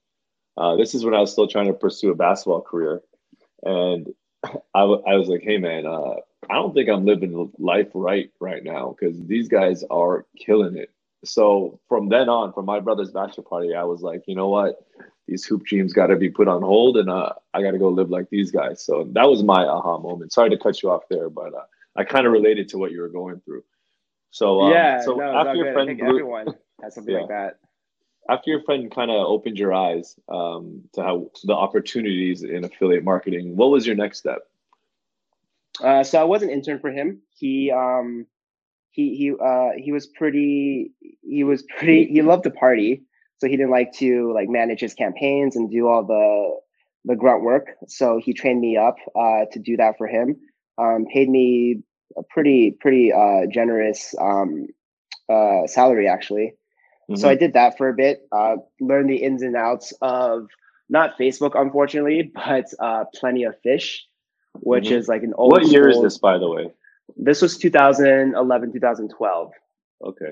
uh, 0.57 0.75
this 0.75 0.95
is 0.95 1.05
when 1.05 1.13
I 1.13 1.19
was 1.19 1.31
still 1.31 1.47
trying 1.47 1.67
to 1.67 1.73
pursue 1.73 2.11
a 2.11 2.15
basketball 2.15 2.61
career, 2.61 3.01
and 3.63 4.07
I, 4.73 4.81
w- 4.81 5.03
I 5.07 5.15
was 5.15 5.27
like, 5.27 5.41
hey, 5.43 5.57
man, 5.57 5.85
uh, 5.85 6.15
I 6.49 6.53
don't 6.53 6.73
think 6.73 6.89
I'm 6.89 7.05
living 7.05 7.51
life 7.57 7.89
right 7.93 8.31
right 8.39 8.63
now 8.63 8.95
because 8.97 9.19
these 9.25 9.47
guys 9.47 9.83
are 9.89 10.25
killing 10.37 10.77
it 10.77 10.91
so 11.23 11.79
from 11.87 12.09
then 12.09 12.29
on, 12.29 12.53
from 12.53 12.65
my 12.65 12.79
brother's 12.79 13.11
bachelor 13.11 13.43
party, 13.43 13.75
I 13.75 13.83
was 13.83 14.01
like, 14.01 14.23
you 14.27 14.35
know 14.35 14.47
what, 14.47 14.85
these 15.27 15.45
hoop 15.45 15.65
dreams 15.65 15.93
got 15.93 16.07
to 16.07 16.15
be 16.15 16.29
put 16.29 16.47
on 16.47 16.61
hold, 16.61 16.97
and 16.97 17.09
uh, 17.09 17.33
I 17.53 17.61
got 17.61 17.71
to 17.71 17.77
go 17.77 17.89
live 17.89 18.09
like 18.09 18.29
these 18.29 18.51
guys. 18.51 18.83
So 18.83 19.07
that 19.13 19.29
was 19.29 19.43
my 19.43 19.65
aha 19.65 19.97
moment. 19.97 20.31
Sorry 20.31 20.49
to 20.49 20.57
cut 20.57 20.81
you 20.81 20.89
off 20.89 21.03
there, 21.09 21.29
but 21.29 21.53
uh, 21.53 21.65
I 21.95 22.03
kind 22.03 22.25
of 22.25 22.31
related 22.31 22.69
to 22.69 22.77
what 22.77 22.91
you 22.91 23.01
were 23.01 23.09
going 23.09 23.41
through. 23.41 23.63
So 24.31 24.61
um, 24.61 24.71
yeah, 24.71 25.01
so 25.01 25.15
no, 25.15 25.35
after 25.35 25.55
your 25.55 25.73
friend 25.73 25.97
blew, 25.97 26.07
everyone 26.07 26.47
has 26.81 26.95
something 26.95 27.13
yeah. 27.13 27.21
like 27.21 27.29
that. 27.29 27.59
After 28.29 28.51
your 28.51 28.61
friend 28.63 28.89
kind 28.93 29.09
of 29.09 29.17
opened 29.17 29.57
your 29.57 29.73
eyes 29.73 30.15
um, 30.29 30.83
to 30.93 31.01
how 31.01 31.31
the 31.43 31.53
opportunities 31.53 32.43
in 32.43 32.63
affiliate 32.63 33.03
marketing, 33.03 33.55
what 33.55 33.71
was 33.71 33.87
your 33.87 33.95
next 33.95 34.19
step? 34.19 34.43
Uh, 35.83 36.03
so 36.03 36.19
I 36.19 36.23
was 36.23 36.43
an 36.43 36.49
intern 36.49 36.79
for 36.79 36.91
him. 36.91 37.21
He 37.35 37.71
um, 37.71 38.25
he 38.91 39.15
he 39.15 39.31
uh 39.31 39.69
he 39.77 39.91
was 39.91 40.07
pretty 40.07 40.91
he 41.21 41.43
was 41.43 41.63
pretty 41.77 42.05
he 42.05 42.21
loved 42.21 42.43
to 42.43 42.51
party. 42.51 43.03
So 43.37 43.47
he 43.47 43.55
didn't 43.55 43.71
like 43.71 43.93
to 43.93 44.33
like 44.33 44.49
manage 44.49 44.81
his 44.81 44.93
campaigns 44.93 45.55
and 45.55 45.71
do 45.71 45.87
all 45.87 46.03
the 46.05 46.59
the 47.05 47.15
grunt 47.15 47.43
work. 47.43 47.67
So 47.87 48.19
he 48.23 48.33
trained 48.33 48.59
me 48.61 48.77
up 48.77 48.95
uh 49.15 49.45
to 49.51 49.59
do 49.59 49.77
that 49.77 49.97
for 49.97 50.07
him. 50.07 50.37
Um 50.77 51.05
paid 51.13 51.29
me 51.29 51.81
a 52.17 52.23
pretty 52.23 52.77
pretty 52.79 53.13
uh 53.13 53.45
generous 53.51 54.13
um 54.19 54.67
uh 55.31 55.67
salary 55.67 56.07
actually. 56.07 56.53
Mm-hmm. 57.09 57.21
so 57.21 57.27
i 57.27 57.33
did 57.33 57.53
that 57.53 57.75
for 57.75 57.89
a 57.89 57.93
bit 57.95 58.21
uh 58.31 58.57
learned 58.79 59.09
the 59.09 59.15
ins 59.15 59.41
and 59.41 59.55
outs 59.55 59.93
of 59.99 60.47
not 60.89 61.17
facebook 61.17 61.59
unfortunately 61.59 62.31
but 62.35 62.65
uh 62.79 63.05
plenty 63.15 63.45
of 63.45 63.55
fish 63.63 64.05
which 64.53 64.85
mm-hmm. 64.85 64.95
is 64.95 65.07
like 65.07 65.23
an 65.23 65.33
old 65.37 65.51
what 65.51 65.67
year 65.67 65.87
is 65.87 66.01
this 66.01 66.17
by 66.17 66.37
the 66.37 66.49
way 66.49 66.71
this 67.17 67.41
was 67.41 67.57
2011, 67.57 68.73
2012. 68.73 69.51
Okay. 70.05 70.31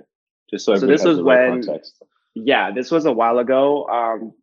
Just 0.50 0.66
so, 0.66 0.76
so 0.76 0.86
this 0.86 1.04
was 1.04 1.22
when, 1.22 1.64
context. 1.64 2.02
yeah, 2.36 2.72
this 2.72 2.92
was 2.92 3.06
a 3.06 3.12
while 3.12 3.40
ago. 3.40 3.86
Um, 3.88 4.34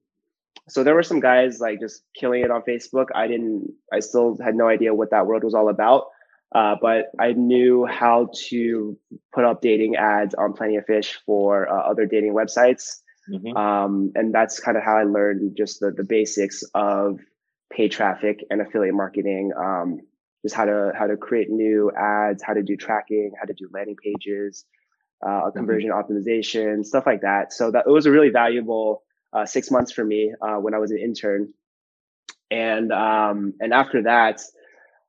so 0.69 0.85
there 0.85 0.95
were 0.95 1.03
some 1.03 1.21
guys 1.21 1.61
like 1.61 1.81
just 1.81 2.03
killing 2.19 2.43
it 2.45 2.51
on 2.51 2.63
Facebook. 2.63 3.07
I 3.15 3.27
didn't, 3.27 3.73
I 3.93 4.01
still 4.01 4.37
had 4.43 4.55
no 4.55 4.69
idea 4.69 4.95
what 4.95 5.11
that 5.11 5.27
world 5.27 5.45
was 5.45 5.55
all 5.55 5.69
about. 5.69 6.07
Uh, 6.55 6.77
but 6.81 7.07
I 7.19 7.33
knew 7.33 7.85
how 7.85 8.29
to 8.49 8.97
put 9.35 9.45
up 9.45 9.61
dating 9.61 9.97
ads 9.97 10.35
on 10.35 10.53
Plenty 10.53 10.77
of 10.77 10.87
Fish 10.87 11.19
for 11.27 11.69
uh, 11.69 11.91
other 11.91 12.07
dating 12.07 12.33
websites. 12.33 13.01
Mm-hmm. 13.29 13.57
Um, 13.57 14.13
and 14.15 14.33
that's 14.33 14.61
kind 14.61 14.77
of 14.77 14.85
how 14.85 14.97
I 14.97 15.05
learned 15.05 15.57
just 15.57 15.81
the, 15.81 15.91
the 15.91 16.05
basics 16.05 16.63
of 16.75 17.19
paid 17.75 17.93
traffic 17.93 18.45
and 18.51 18.61
affiliate 18.61 18.95
marketing. 18.95 19.53
Um, 19.57 20.01
just 20.43 20.55
how 20.55 20.67
to 20.67 20.93
how 20.97 21.07
to 21.07 21.17
create 21.17 21.51
new 21.51 21.91
ads, 21.99 22.43
how 22.43 22.53
to 22.53 22.63
do 22.63 22.77
tracking, 22.77 23.33
how 23.39 23.47
to 23.47 23.55
do 23.55 23.69
landing 23.73 23.97
pages, 23.97 24.65
uh, 25.25 25.29
mm-hmm. 25.29 25.57
conversion 25.57 25.91
optimization, 25.91 26.85
stuff 26.85 27.05
like 27.07 27.23
that. 27.23 27.53
So 27.53 27.71
that 27.71 27.85
it 27.87 27.91
was 27.91 28.07
a 28.07 28.11
really 28.11 28.29
valuable 28.29 29.03
uh, 29.33 29.47
six 29.47 29.71
months 29.71 29.91
for 29.91 30.05
me 30.05 30.35
uh, 30.43 30.57
when 30.57 30.75
I 30.75 30.79
was 30.79 30.91
an 30.91 30.99
intern, 30.99 31.53
and 32.51 32.93
um, 32.93 33.55
and 33.61 33.73
after 33.73 34.03
that, 34.03 34.43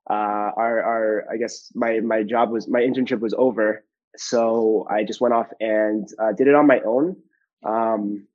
uh, 0.08 0.50
our 0.56 0.82
our 0.82 1.24
I 1.30 1.36
guess 1.36 1.70
my 1.74 2.00
my 2.00 2.22
job 2.22 2.50
was 2.50 2.66
my 2.66 2.80
internship 2.80 3.20
was 3.20 3.34
over, 3.36 3.84
so 4.16 4.86
I 4.90 5.04
just 5.04 5.20
went 5.20 5.34
off 5.34 5.48
and 5.60 6.08
uh, 6.18 6.32
did 6.32 6.48
it 6.48 6.54
on 6.54 6.66
my 6.66 6.80
own. 6.80 7.16
Um, 7.62 8.26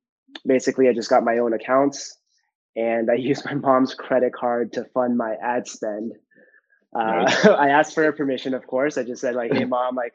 basically, 0.46 0.88
I 0.88 0.92
just 0.92 1.10
got 1.10 1.24
my 1.24 1.38
own 1.38 1.52
accounts 1.52 2.16
and 2.76 3.10
I 3.10 3.14
used 3.18 3.44
my 3.44 3.54
mom's 3.54 3.94
credit 3.94 4.32
card 4.32 4.72
to 4.74 4.84
fund 4.94 5.16
my 5.16 5.36
ad 5.42 5.66
spend. 5.66 6.12
Uh, 6.94 7.24
I 7.58 7.70
asked 7.70 7.94
for 7.94 8.02
her 8.04 8.12
permission, 8.12 8.54
of 8.54 8.66
course. 8.66 8.98
I 8.98 9.02
just 9.02 9.20
said 9.20 9.34
like, 9.34 9.52
"Hey, 9.52 9.64
mom, 9.76 9.96
like, 9.96 10.14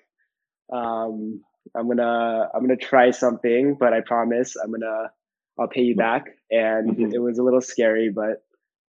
um, 0.72 1.42
I'm 1.76 1.88
gonna 1.88 2.50
I'm 2.54 2.62
gonna 2.62 2.78
try 2.78 3.12
something, 3.12 3.76
but 3.76 3.94
I 3.94 4.02
promise 4.02 4.56
I'm 4.56 4.72
gonna 4.72 5.12
I'll 5.60 5.68
pay 5.68 5.82
you 5.82 5.96
back." 5.96 6.26
And 6.52 6.92
mm-hmm. 6.92 7.14
it 7.14 7.22
was 7.22 7.40
a 7.40 7.44
little 7.44 7.62
scary, 7.62 8.10
but 8.10 8.44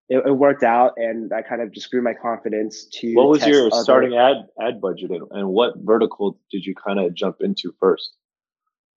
it, 0.08 0.25
it, 0.26 0.37
worked 0.37 0.62
out, 0.62 0.92
and 0.96 1.32
I 1.32 1.42
kind 1.42 1.60
of 1.60 1.72
just 1.72 1.90
grew 1.90 2.02
my 2.02 2.14
confidence 2.14 2.87
to. 2.92 3.14
What 3.14 3.28
was 3.28 3.46
your 3.46 3.66
other... 3.66 3.82
starting 3.82 4.16
ad 4.16 4.48
ad 4.60 4.80
budget, 4.80 5.10
and 5.30 5.48
what 5.48 5.75
vertical 5.78 6.38
did 6.50 6.64
you 6.64 6.75
kind 6.75 6.98
of 6.98 7.14
jump 7.14 7.38
into 7.40 7.75
first? 7.80 8.12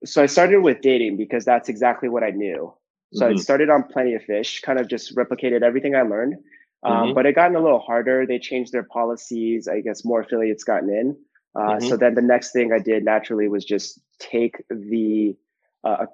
So 0.04 0.24
I 0.24 0.26
started 0.26 0.62
with 0.62 0.82
dating 0.82 1.18
because 1.18 1.46
that's 1.46 1.70
exactly 1.70 2.10
what 2.10 2.24
I 2.24 2.32
knew. 2.32 2.74
So 3.14 3.26
mm-hmm. 3.26 3.38
I 3.38 3.42
started 3.42 3.70
on 3.70 3.84
Plenty 3.84 4.16
of 4.16 4.24
Fish, 4.24 4.62
kind 4.62 4.80
of 4.80 4.88
just 4.88 5.16
replicated 5.16 5.64
everything 5.64 5.96
I 5.96 6.04
learned. 6.04 6.36
Um, 6.84 6.94
mm-hmm. 6.94 7.14
But 7.14 7.26
it 7.26 7.36
gotten 7.36 7.56
a 7.56 7.62
little 7.62 7.80
harder. 7.80 8.26
They 8.26 8.40
changed 8.40 8.72
their 8.72 8.84
policies. 8.84 9.68
I 9.68 9.82
guess 9.82 10.06
more 10.06 10.22
affiliates 10.22 10.64
gotten 10.64 10.90
in. 10.90 11.18
Uh, 11.56 11.60
mm-hmm. 11.60 11.88
So 11.88 11.98
then 11.98 12.16
the 12.16 12.22
next 12.22 12.54
thing 12.54 12.72
I 12.72 12.80
did 12.80 13.04
naturally 13.04 13.48
was 13.48 13.66
just 13.66 14.00
take 14.20 14.64
the 14.70 15.36
uh, 15.84 16.06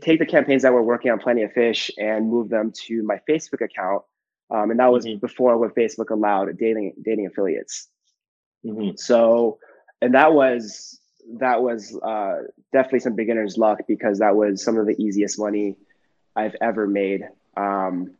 take 0.00 0.18
the 0.18 0.26
campaigns 0.26 0.62
that 0.62 0.72
were 0.72 0.82
working 0.82 1.10
on 1.10 1.18
Plenty 1.18 1.42
of 1.42 1.52
Fish 1.52 1.90
and 1.96 2.28
move 2.28 2.48
them 2.48 2.72
to 2.86 3.02
my 3.02 3.20
Facebook 3.28 3.62
account. 3.62 4.02
Um, 4.50 4.70
and 4.70 4.80
that 4.80 4.90
was 4.90 5.06
mm-hmm. 5.06 5.20
before 5.20 5.56
when 5.58 5.70
Facebook 5.70 6.10
allowed 6.10 6.58
dating 6.58 6.94
dating 7.02 7.26
affiliates. 7.26 7.88
Mm-hmm. 8.66 8.96
So, 8.96 9.58
and 10.02 10.14
that 10.14 10.32
was 10.32 10.98
that 11.38 11.62
was 11.62 11.96
uh, 12.02 12.38
definitely 12.72 13.00
some 13.00 13.14
beginner's 13.14 13.56
luck 13.56 13.80
because 13.86 14.18
that 14.18 14.34
was 14.34 14.64
some 14.64 14.76
of 14.76 14.86
the 14.86 15.00
easiest 15.00 15.38
money 15.38 15.76
I've 16.36 16.56
ever 16.60 16.86
made. 16.86 17.28
Um, 17.56 18.12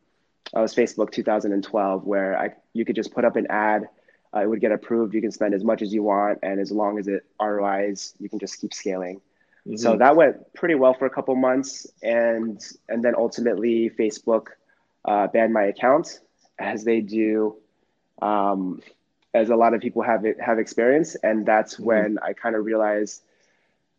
I 0.55 0.61
was 0.61 0.75
Facebook 0.75 1.13
2012, 1.13 2.05
where 2.05 2.39
I 2.39 2.55
you 2.73 2.85
could 2.85 2.97
just 2.97 3.13
put 3.13 3.25
up 3.25 3.37
an 3.37 3.47
ad, 3.51 3.89
uh, 4.35 4.41
it 4.41 4.49
would 4.49 4.61
get 4.61 4.73
approved. 4.73 5.15
You 5.15 5.21
can 5.21 5.33
spend 5.33 5.55
as 5.55 5.65
much 5.65 5.83
as 5.83 5.93
you 5.93 6.03
want, 6.03 6.39
and 6.43 6.61
as 6.61 6.71
long 6.71 6.99
as 6.99 7.09
it 7.09 7.25
ROIs, 7.41 8.15
you 8.19 8.29
can 8.29 8.39
just 8.39 8.61
keep 8.61 8.75
scaling. 8.75 9.21
Mm-hmm. 9.67 9.77
So 9.77 9.97
that 9.97 10.17
went 10.17 10.53
pretty 10.55 10.75
well 10.75 10.95
for 10.95 11.07
a 11.07 11.11
couple 11.11 11.35
months, 11.37 11.87
and 12.03 12.61
and 12.89 13.05
then 13.05 13.15
ultimately 13.17 13.91
Facebook 13.91 14.49
uh, 15.05 15.27
banned 15.29 15.53
my 15.53 15.65
account, 15.65 16.21
as 16.59 16.85
they 16.85 17.01
do, 17.01 17.57
um, 18.23 18.83
as 19.35 19.51
a 19.51 19.57
lot 19.57 19.75
of 19.75 19.81
people 19.81 20.03
have 20.03 20.25
have 20.39 20.59
experience, 20.59 21.17
and 21.17 21.47
that's 21.47 21.75
mm-hmm. 21.75 21.85
when 21.85 22.19
I 22.23 22.33
kind 22.33 22.57
of 22.57 22.65
realized, 22.65 23.23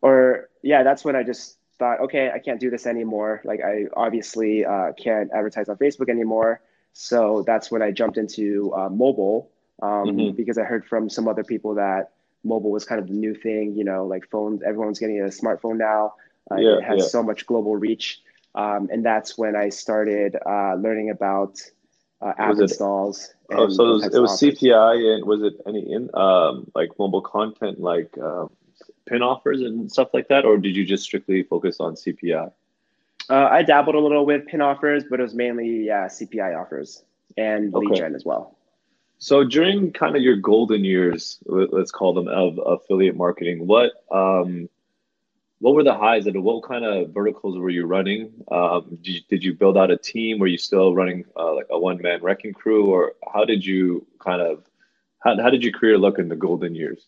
or 0.01 0.50
yeah, 0.62 0.84
that's 0.84 1.06
when 1.06 1.15
I 1.15 1.24
just 1.24 1.58
thought, 1.81 2.00
okay, 2.01 2.29
I 2.29 2.38
can't 2.38 2.59
do 2.59 2.69
this 2.69 2.85
anymore. 2.85 3.41
Like 3.43 3.59
I 3.65 3.85
obviously 3.97 4.63
uh, 4.63 4.91
can't 4.93 5.31
advertise 5.33 5.67
on 5.67 5.77
Facebook 5.77 6.09
anymore. 6.09 6.61
So 6.93 7.43
that's 7.47 7.71
when 7.71 7.81
I 7.81 7.89
jumped 7.89 8.19
into 8.19 8.71
uh, 8.75 8.89
mobile 8.89 9.50
um, 9.81 9.89
mm-hmm. 9.89 10.35
because 10.35 10.59
I 10.59 10.63
heard 10.63 10.85
from 10.85 11.09
some 11.09 11.27
other 11.27 11.43
people 11.43 11.73
that 11.75 12.11
mobile 12.43 12.69
was 12.69 12.85
kind 12.85 13.01
of 13.01 13.07
the 13.07 13.15
new 13.15 13.33
thing. 13.33 13.73
You 13.75 13.83
know, 13.83 14.05
like 14.05 14.29
phones, 14.29 14.61
everyone's 14.61 15.00
getting 15.00 15.21
a 15.21 15.25
smartphone 15.25 15.77
now. 15.77 16.13
Uh, 16.51 16.57
yeah, 16.57 16.77
it 16.77 16.83
has 16.83 17.00
yeah. 17.00 17.07
so 17.07 17.23
much 17.23 17.47
global 17.47 17.75
reach, 17.75 18.21
um, 18.53 18.89
and 18.91 19.03
that's 19.03 19.35
when 19.35 19.55
I 19.55 19.69
started 19.69 20.35
uh, 20.35 20.75
learning 20.75 21.09
about 21.09 21.59
uh, 22.21 22.33
app 22.38 22.55
it, 22.55 22.61
installs. 22.61 23.33
Oh, 23.51 23.69
so 23.69 23.85
it 23.85 23.93
was, 23.93 24.15
it 24.15 24.19
was 24.19 24.39
CPI, 24.39 25.15
and 25.15 25.25
was 25.25 25.41
it 25.41 25.53
any 25.65 25.91
in 25.91 26.11
um, 26.13 26.69
like 26.75 26.89
mobile 27.00 27.21
content, 27.21 27.79
like 27.79 28.15
um, 28.19 28.51
pin 29.12 29.22
offers 29.22 29.62
and 29.62 29.91
stuff 29.91 30.10
like 30.13 30.30
that, 30.30 30.46
or 30.46 30.58
did 30.58 30.75
you 30.75 30.86
just 30.86 31.03
strictly 31.03 31.44
focus 31.44 31.77
on 31.80 31.96
CPI? 31.96 32.51
Uh, 33.30 33.48
I 33.51 33.62
dabbled 33.62 33.96
a 33.96 34.00
little 34.00 34.25
with 34.25 34.48
pin 34.48 34.62
offers, 34.62 35.03
but 35.10 35.20
it 35.20 35.24
was 35.24 35.36
mainly 35.36 35.86
yeah 35.86 36.06
CPI 36.06 36.60
offers 36.60 37.03
and 37.38 37.74
lead 37.74 37.96
gen 37.96 38.15
as 38.15 38.25
well. 38.25 38.58
So 39.20 39.44
during 39.44 39.94
kind 39.94 40.15
of 40.15 40.22
your 40.22 40.38
golden 40.38 40.84
years, 40.84 41.39
let's 41.46 41.91
call 41.91 42.13
them 42.13 42.27
of 42.27 42.60
affiliate 42.65 43.15
marketing, 43.15 43.68
what 43.68 43.91
um, 44.12 44.70
what 45.60 45.75
were 45.75 45.84
the 45.84 45.94
highs 45.94 46.25
and 46.25 46.44
what 46.44 46.63
kind 46.63 46.84
of 46.84 47.12
verticals 47.12 47.60
were 47.60 47.70
you 47.70 47.86
running? 47.86 48.32
Um, 48.51 48.98
did, 49.03 49.08
you, 49.08 49.22
did 49.30 49.44
you 49.44 49.53
build 49.53 49.77
out 49.77 49.91
a 49.91 49.98
team? 49.98 50.39
Were 50.39 50.48
you 50.48 50.58
still 50.58 50.96
running 50.96 51.25
uh, 51.38 51.53
like 51.53 51.68
a 51.70 51.77
one 51.77 52.01
man 52.01 52.24
wrecking 52.24 52.53
crew, 52.53 52.88
or 52.88 53.13
how 53.32 53.46
did 53.46 53.63
you 53.63 54.08
kind 54.20 54.41
of 54.41 54.63
how, 55.20 55.39
how 55.39 55.51
did 55.51 55.63
your 55.63 55.74
career 55.74 56.00
look 56.00 56.18
in 56.18 56.30
the 56.30 56.36
golden 56.36 56.74
years? 56.74 57.06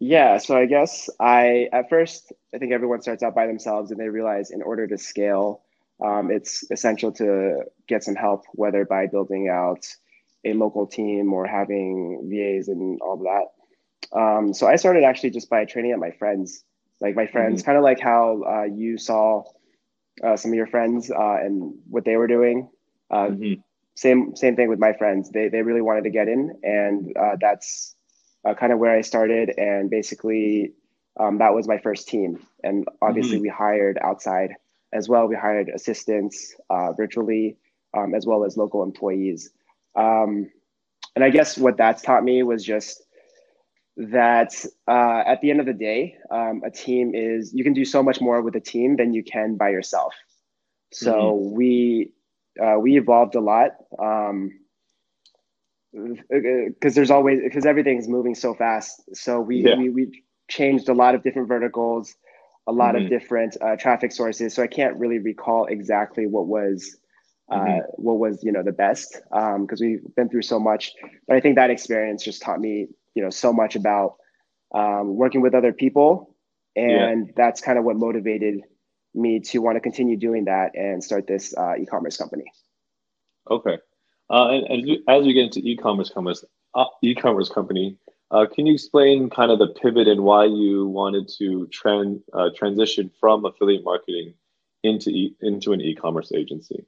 Yeah, 0.00 0.38
so 0.38 0.56
I 0.56 0.66
guess 0.66 1.10
I 1.18 1.68
at 1.72 1.88
first 1.88 2.32
I 2.54 2.58
think 2.58 2.72
everyone 2.72 3.02
starts 3.02 3.22
out 3.22 3.34
by 3.34 3.46
themselves 3.46 3.90
and 3.90 3.98
they 3.98 4.08
realize 4.08 4.50
in 4.50 4.62
order 4.62 4.86
to 4.86 4.96
scale, 4.96 5.62
um, 6.04 6.30
it's 6.30 6.70
essential 6.70 7.10
to 7.12 7.64
get 7.88 8.04
some 8.04 8.14
help, 8.14 8.44
whether 8.52 8.84
by 8.84 9.06
building 9.06 9.48
out 9.48 9.86
a 10.44 10.52
local 10.52 10.86
team 10.86 11.32
or 11.32 11.46
having 11.46 12.28
VAs 12.30 12.68
and 12.68 13.00
all 13.00 13.14
of 13.14 13.20
that. 13.20 14.18
Um, 14.18 14.54
so 14.54 14.68
I 14.68 14.76
started 14.76 15.04
actually 15.04 15.30
just 15.30 15.50
by 15.50 15.64
training 15.64 15.92
at 15.92 15.98
my 15.98 16.12
friends, 16.12 16.62
like 17.00 17.16
my 17.16 17.26
friends, 17.26 17.60
mm-hmm. 17.60 17.66
kind 17.66 17.78
of 17.78 17.84
like 17.84 18.00
how 18.00 18.42
uh, 18.44 18.62
you 18.64 18.98
saw 18.98 19.42
uh, 20.22 20.36
some 20.36 20.52
of 20.52 20.56
your 20.56 20.68
friends 20.68 21.10
uh, 21.10 21.36
and 21.40 21.74
what 21.90 22.04
they 22.04 22.16
were 22.16 22.28
doing. 22.28 22.70
Uh, 23.10 23.26
mm-hmm. 23.26 23.60
Same 23.96 24.36
same 24.36 24.54
thing 24.54 24.68
with 24.68 24.78
my 24.78 24.92
friends. 24.92 25.30
They 25.30 25.48
they 25.48 25.62
really 25.62 25.80
wanted 25.80 26.04
to 26.04 26.10
get 26.10 26.28
in, 26.28 26.56
and 26.62 27.16
uh, 27.16 27.36
that's 27.40 27.96
uh, 28.48 28.54
kind 28.54 28.72
of 28.72 28.78
where 28.78 28.96
I 28.96 29.02
started. 29.02 29.52
And 29.58 29.90
basically, 29.90 30.72
um, 31.20 31.38
that 31.38 31.54
was 31.54 31.68
my 31.68 31.78
first 31.78 32.08
team. 32.08 32.46
And 32.62 32.86
obviously, 33.02 33.36
mm-hmm. 33.36 33.42
we 33.42 33.48
hired 33.48 33.98
outside 34.02 34.54
as 34.92 35.08
well. 35.08 35.26
We 35.26 35.36
hired 35.36 35.68
assistants 35.68 36.54
virtually, 36.96 37.56
um, 37.96 38.14
as 38.14 38.26
well 38.26 38.44
as 38.44 38.56
local 38.56 38.82
employees. 38.82 39.50
Um, 39.96 40.50
and 41.14 41.24
I 41.24 41.30
guess 41.30 41.58
what 41.58 41.76
that's 41.76 42.02
taught 42.02 42.22
me 42.22 42.42
was 42.42 42.64
just 42.64 43.02
that 43.96 44.54
uh, 44.86 45.24
at 45.26 45.40
the 45.40 45.50
end 45.50 45.58
of 45.58 45.66
the 45.66 45.72
day, 45.72 46.16
um, 46.30 46.62
a 46.64 46.70
team 46.70 47.12
is 47.14 47.52
you 47.52 47.64
can 47.64 47.72
do 47.72 47.84
so 47.84 48.02
much 48.02 48.20
more 48.20 48.40
with 48.40 48.54
a 48.54 48.60
team 48.60 48.96
than 48.96 49.12
you 49.12 49.24
can 49.24 49.56
by 49.56 49.70
yourself. 49.70 50.14
So 50.92 51.12
mm-hmm. 51.12 51.56
we 51.56 52.12
uh, 52.62 52.78
we 52.78 52.96
evolved 52.96 53.34
a 53.34 53.40
lot 53.40 53.72
because 55.92 56.94
there's 56.94 57.10
always 57.10 57.40
because 57.42 57.66
everything's 57.66 58.08
moving 58.08 58.34
so 58.34 58.54
fast. 58.54 59.02
So 59.14 59.40
we, 59.40 59.64
yeah. 59.64 59.76
we 59.76 59.88
we 59.90 60.22
changed 60.48 60.88
a 60.88 60.94
lot 60.94 61.14
of 61.14 61.22
different 61.22 61.48
verticals, 61.48 62.14
a 62.66 62.72
lot 62.72 62.94
mm-hmm. 62.94 63.04
of 63.04 63.10
different 63.10 63.56
uh, 63.60 63.76
traffic 63.76 64.12
sources. 64.12 64.54
So 64.54 64.62
I 64.62 64.66
can't 64.66 64.96
really 64.96 65.18
recall 65.18 65.66
exactly 65.66 66.26
what 66.26 66.46
was 66.46 66.96
mm-hmm. 67.50 67.78
Uh, 67.78 67.82
what 67.96 68.18
was 68.18 68.42
you 68.42 68.52
know 68.52 68.62
the 68.62 68.72
best 68.72 69.20
because 69.30 69.80
um, 69.80 69.86
we've 69.86 70.14
been 70.14 70.28
through 70.28 70.42
so 70.42 70.60
much. 70.60 70.92
But 71.26 71.36
I 71.36 71.40
think 71.40 71.56
that 71.56 71.70
experience 71.70 72.22
just 72.22 72.42
taught 72.42 72.60
me 72.60 72.88
you 73.14 73.22
know 73.22 73.30
so 73.30 73.52
much 73.52 73.74
about 73.74 74.16
um, 74.74 75.16
working 75.16 75.40
with 75.40 75.54
other 75.54 75.72
people, 75.72 76.34
and 76.76 77.26
yeah. 77.26 77.32
that's 77.36 77.60
kind 77.60 77.78
of 77.78 77.84
what 77.84 77.96
motivated 77.96 78.60
me 79.14 79.40
to 79.40 79.58
want 79.60 79.76
to 79.76 79.80
continue 79.80 80.16
doing 80.16 80.44
that 80.44 80.74
and 80.74 81.02
start 81.02 81.26
this 81.26 81.54
uh, 81.56 81.74
e-commerce 81.76 82.18
company. 82.18 82.44
Okay, 83.50 83.78
uh, 84.30 84.48
and, 84.48 84.66
and, 84.66 84.98
as 85.08 85.24
we 85.24 85.32
get 85.32 85.44
into 85.44 85.60
e-commerce 85.60 86.10
commerce, 86.10 86.44
uh, 86.74 86.84
e-commerce 87.02 87.48
company, 87.48 87.96
uh, 88.30 88.46
can 88.46 88.66
you 88.66 88.74
explain 88.74 89.30
kind 89.30 89.50
of 89.50 89.58
the 89.58 89.68
pivot 89.68 90.06
and 90.06 90.22
why 90.22 90.44
you 90.44 90.86
wanted 90.86 91.28
to 91.38 91.66
trend 91.68 92.20
uh, 92.34 92.50
transition 92.54 93.10
from 93.20 93.44
affiliate 93.44 93.84
marketing 93.84 94.34
into 94.82 95.10
e- 95.10 95.36
into 95.40 95.72
an 95.72 95.80
e-commerce 95.80 96.30
agency? 96.32 96.84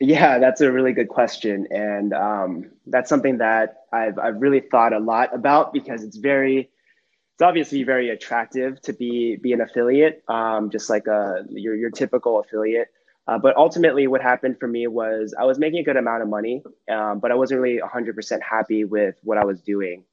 Yeah, 0.00 0.38
that's 0.38 0.60
a 0.60 0.72
really 0.72 0.92
good 0.92 1.08
question, 1.08 1.68
and 1.70 2.12
um, 2.12 2.70
that's 2.86 3.08
something 3.08 3.38
that 3.38 3.84
I've 3.92 4.18
I've 4.18 4.40
really 4.40 4.60
thought 4.60 4.92
a 4.92 4.98
lot 4.98 5.32
about 5.32 5.72
because 5.72 6.02
it's 6.02 6.16
very, 6.16 6.58
it's 6.58 7.42
obviously 7.42 7.84
very 7.84 8.10
attractive 8.10 8.82
to 8.82 8.92
be 8.92 9.36
be 9.36 9.52
an 9.52 9.60
affiliate, 9.60 10.24
um, 10.26 10.68
just 10.70 10.90
like 10.90 11.06
a 11.06 11.44
your 11.48 11.76
your 11.76 11.90
typical 11.90 12.40
affiliate. 12.40 12.88
Uh, 13.26 13.38
but 13.38 13.56
ultimately, 13.56 14.06
what 14.06 14.20
happened 14.20 14.58
for 14.60 14.68
me 14.68 14.86
was 14.86 15.34
I 15.38 15.44
was 15.44 15.58
making 15.58 15.80
a 15.80 15.82
good 15.82 15.96
amount 15.96 16.22
of 16.22 16.28
money, 16.28 16.62
um, 16.90 17.20
but 17.20 17.30
I 17.30 17.34
wasn't 17.34 17.60
really 17.60 17.80
100% 17.80 18.42
happy 18.42 18.84
with 18.84 19.16
what 19.22 19.38
I 19.38 19.44
was 19.44 19.62
doing. 19.62 20.04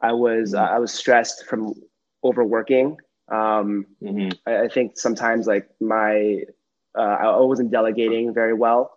I 0.00 0.12
was 0.12 0.52
mm-hmm. 0.52 0.62
uh, 0.62 0.76
I 0.76 0.78
was 0.78 0.92
stressed 0.92 1.46
from 1.46 1.74
overworking. 2.24 2.96
Um, 3.30 3.86
mm-hmm. 4.02 4.30
I, 4.46 4.64
I, 4.64 4.68
think 4.68 4.98
sometimes 4.98 5.46
like 5.46 5.68
my 5.80 6.42
uh, 6.96 7.16
I 7.20 7.40
wasn't 7.40 7.70
delegating 7.70 8.32
very 8.32 8.54
well. 8.54 8.92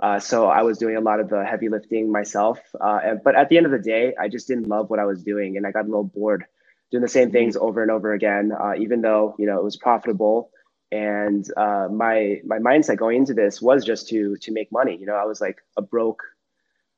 Uh, 0.00 0.20
so 0.20 0.48
I 0.48 0.62
was 0.62 0.76
doing 0.76 0.96
a 0.96 1.00
lot 1.00 1.18
of 1.18 1.30
the 1.30 1.44
heavy 1.44 1.68
lifting 1.68 2.12
myself. 2.12 2.58
Uh, 2.78 3.00
and, 3.02 3.20
but 3.24 3.34
at 3.34 3.48
the 3.48 3.56
end 3.56 3.64
of 3.64 3.72
the 3.72 3.78
day, 3.78 4.12
I 4.20 4.28
just 4.28 4.46
didn't 4.46 4.68
love 4.68 4.90
what 4.90 4.98
I 4.98 5.04
was 5.06 5.22
doing, 5.22 5.56
and 5.56 5.66
I 5.66 5.70
got 5.70 5.84
a 5.84 5.88
little 5.88 6.04
bored 6.04 6.44
doing 6.90 7.02
the 7.02 7.08
same 7.08 7.30
things 7.30 7.56
over 7.56 7.80
and 7.82 7.90
over 7.90 8.12
again. 8.12 8.52
Uh, 8.52 8.74
even 8.78 9.00
though 9.00 9.34
you 9.38 9.46
know 9.46 9.58
it 9.58 9.64
was 9.64 9.76
profitable, 9.76 10.50
and 10.94 11.46
uh, 11.56 11.88
my 11.90 12.40
my 12.44 12.58
mindset 12.58 12.98
going 12.98 13.18
into 13.18 13.34
this 13.34 13.60
was 13.60 13.84
just 13.84 14.08
to 14.08 14.36
to 14.36 14.52
make 14.52 14.70
money. 14.70 14.96
You 14.96 15.06
know, 15.06 15.14
I 15.14 15.24
was 15.24 15.40
like 15.40 15.58
a 15.76 15.82
broke 15.82 16.22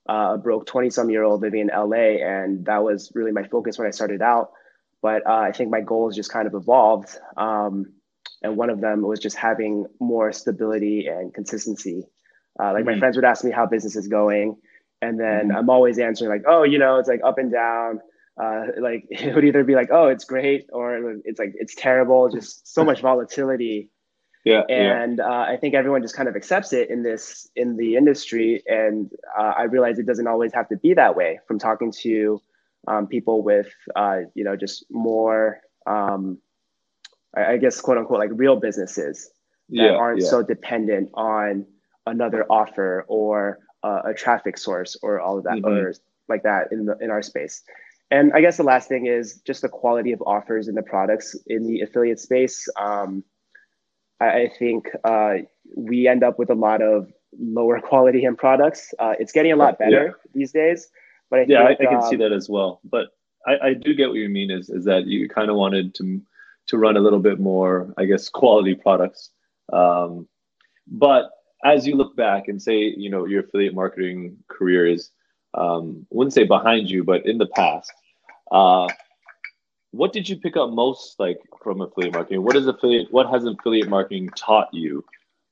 uh, 0.08 0.32
a 0.34 0.38
broke 0.38 0.66
twenty 0.66 0.90
some 0.90 1.10
year 1.10 1.22
old 1.24 1.40
living 1.42 1.60
in 1.60 1.68
LA, 1.68 2.24
and 2.24 2.66
that 2.66 2.84
was 2.84 3.10
really 3.14 3.32
my 3.32 3.44
focus 3.44 3.78
when 3.78 3.88
I 3.88 3.90
started 3.90 4.22
out. 4.22 4.52
But 5.02 5.26
uh, 5.26 5.40
I 5.48 5.52
think 5.52 5.70
my 5.70 5.80
goals 5.80 6.16
just 6.16 6.32
kind 6.32 6.46
of 6.46 6.54
evolved. 6.54 7.16
Um, 7.36 7.92
and 8.42 8.56
one 8.56 8.70
of 8.70 8.80
them 8.80 9.02
was 9.02 9.18
just 9.20 9.36
having 9.36 9.86
more 9.98 10.30
stability 10.32 11.06
and 11.06 11.32
consistency 11.32 12.06
uh, 12.58 12.72
like 12.72 12.84
mm-hmm. 12.84 12.92
my 12.92 12.98
friends 12.98 13.16
would 13.16 13.24
ask 13.24 13.44
me 13.44 13.50
how 13.50 13.66
business 13.66 13.96
is 13.96 14.08
going, 14.08 14.56
and 15.02 15.20
then 15.20 15.48
mm-hmm. 15.48 15.56
I'm 15.56 15.70
always 15.70 15.98
answering 15.98 16.30
like, 16.30 16.44
oh, 16.46 16.62
you 16.62 16.78
know, 16.78 16.98
it's 16.98 17.08
like 17.08 17.20
up 17.24 17.38
and 17.38 17.52
down. 17.52 18.00
Uh, 18.40 18.66
like 18.78 19.06
it 19.10 19.34
would 19.34 19.44
either 19.44 19.64
be 19.64 19.74
like, 19.74 19.88
oh, 19.90 20.08
it's 20.08 20.24
great, 20.24 20.66
or 20.72 21.16
it's 21.24 21.38
like 21.38 21.54
it's 21.54 21.74
terrible. 21.74 22.28
Just 22.28 22.72
so 22.72 22.84
much 22.84 23.00
volatility. 23.00 23.90
Yeah, 24.44 24.62
and 24.68 25.18
yeah. 25.18 25.26
Uh, 25.26 25.44
I 25.48 25.56
think 25.56 25.74
everyone 25.74 26.02
just 26.02 26.14
kind 26.14 26.28
of 26.28 26.36
accepts 26.36 26.72
it 26.72 26.88
in 26.88 27.02
this 27.02 27.48
in 27.56 27.76
the 27.76 27.96
industry, 27.96 28.62
and 28.66 29.10
uh, 29.36 29.54
I 29.56 29.64
realize 29.64 29.98
it 29.98 30.06
doesn't 30.06 30.28
always 30.28 30.52
have 30.52 30.68
to 30.68 30.76
be 30.76 30.94
that 30.94 31.16
way. 31.16 31.40
From 31.48 31.58
talking 31.58 31.92
to 32.02 32.40
um, 32.86 33.06
people 33.06 33.42
with, 33.42 33.68
uh, 33.94 34.20
you 34.34 34.44
know, 34.44 34.56
just 34.56 34.84
more, 34.90 35.60
um, 35.86 36.38
I, 37.36 37.52
I, 37.52 37.56
guess, 37.56 37.80
quote 37.80 37.98
unquote, 37.98 38.20
like 38.20 38.30
real 38.32 38.56
businesses 38.56 39.30
that 39.70 39.76
yeah, 39.76 39.90
aren't 39.90 40.22
yeah. 40.22 40.28
so 40.28 40.42
dependent 40.42 41.10
on 41.14 41.66
another 42.06 42.46
offer 42.48 43.04
or 43.08 43.58
uh, 43.82 44.02
a 44.04 44.14
traffic 44.14 44.58
source 44.58 44.96
or 45.02 45.20
all 45.20 45.38
of 45.38 45.44
that 45.44 45.56
mm-hmm. 45.56 45.66
or 45.66 45.94
like 46.28 46.42
that 46.44 46.68
in 46.70 46.86
the 46.86 46.96
in 47.00 47.10
our 47.10 47.22
space. 47.22 47.62
And 48.10 48.32
I 48.34 48.40
guess 48.40 48.56
the 48.56 48.62
last 48.62 48.88
thing 48.88 49.06
is 49.06 49.40
just 49.46 49.62
the 49.62 49.68
quality 49.68 50.12
of 50.12 50.22
offers 50.26 50.68
and 50.68 50.76
the 50.76 50.82
products 50.82 51.34
in 51.46 51.66
the 51.66 51.80
affiliate 51.80 52.20
space. 52.20 52.68
Um, 52.80 53.24
I 54.20 54.50
think 54.58 54.88
uh, 55.04 55.34
we 55.76 56.08
end 56.08 56.22
up 56.22 56.38
with 56.38 56.50
a 56.50 56.54
lot 56.54 56.82
of 56.82 57.12
lower 57.38 57.80
quality 57.84 58.24
end 58.24 58.38
products. 58.38 58.94
Uh, 58.98 59.14
it's 59.18 59.32
getting 59.32 59.52
a 59.52 59.56
lot 59.56 59.78
better 59.78 60.06
yeah. 60.06 60.30
these 60.34 60.52
days, 60.52 60.88
but 61.30 61.40
I 61.40 61.46
yeah, 61.48 61.66
think, 61.66 61.80
I, 61.80 61.84
I, 61.84 61.86
can 61.86 62.02
um, 62.02 62.10
see 62.10 62.16
that 62.16 62.32
as 62.32 62.48
well. 62.48 62.80
But 62.84 63.08
I, 63.46 63.68
I 63.68 63.74
do 63.74 63.94
get 63.94 64.08
what 64.08 64.16
you 64.16 64.28
mean 64.28 64.50
is 64.50 64.70
is 64.70 64.84
that 64.84 65.06
you 65.06 65.28
kind 65.28 65.50
of 65.50 65.56
wanted 65.56 65.94
to 65.96 66.22
to 66.68 66.78
run 66.78 66.96
a 66.96 67.00
little 67.00 67.20
bit 67.20 67.38
more, 67.38 67.92
I 67.96 68.04
guess, 68.06 68.28
quality 68.28 68.74
products. 68.74 69.30
Um, 69.72 70.28
but 70.86 71.30
as 71.64 71.86
you 71.86 71.96
look 71.96 72.16
back 72.16 72.48
and 72.48 72.60
say, 72.60 72.94
you 72.96 73.10
know, 73.10 73.26
your 73.26 73.40
affiliate 73.40 73.74
marketing 73.74 74.36
career 74.48 74.86
is, 74.86 75.10
um, 75.56 76.06
wouldn't 76.10 76.34
say 76.34 76.44
behind 76.44 76.90
you, 76.90 77.02
but 77.02 77.26
in 77.26 77.38
the 77.38 77.46
past, 77.46 77.92
uh, 78.50 78.88
what 79.90 80.12
did 80.12 80.28
you 80.28 80.36
pick 80.36 80.56
up 80.56 80.70
most 80.70 81.18
like 81.18 81.38
from 81.62 81.80
affiliate 81.80 82.14
marketing? 82.14 82.42
What 82.42 82.56
is 82.56 82.66
affiliate? 82.66 83.10
What 83.10 83.28
has 83.30 83.44
affiliate 83.44 83.88
marketing 83.88 84.28
taught 84.36 84.68
you, 84.72 85.04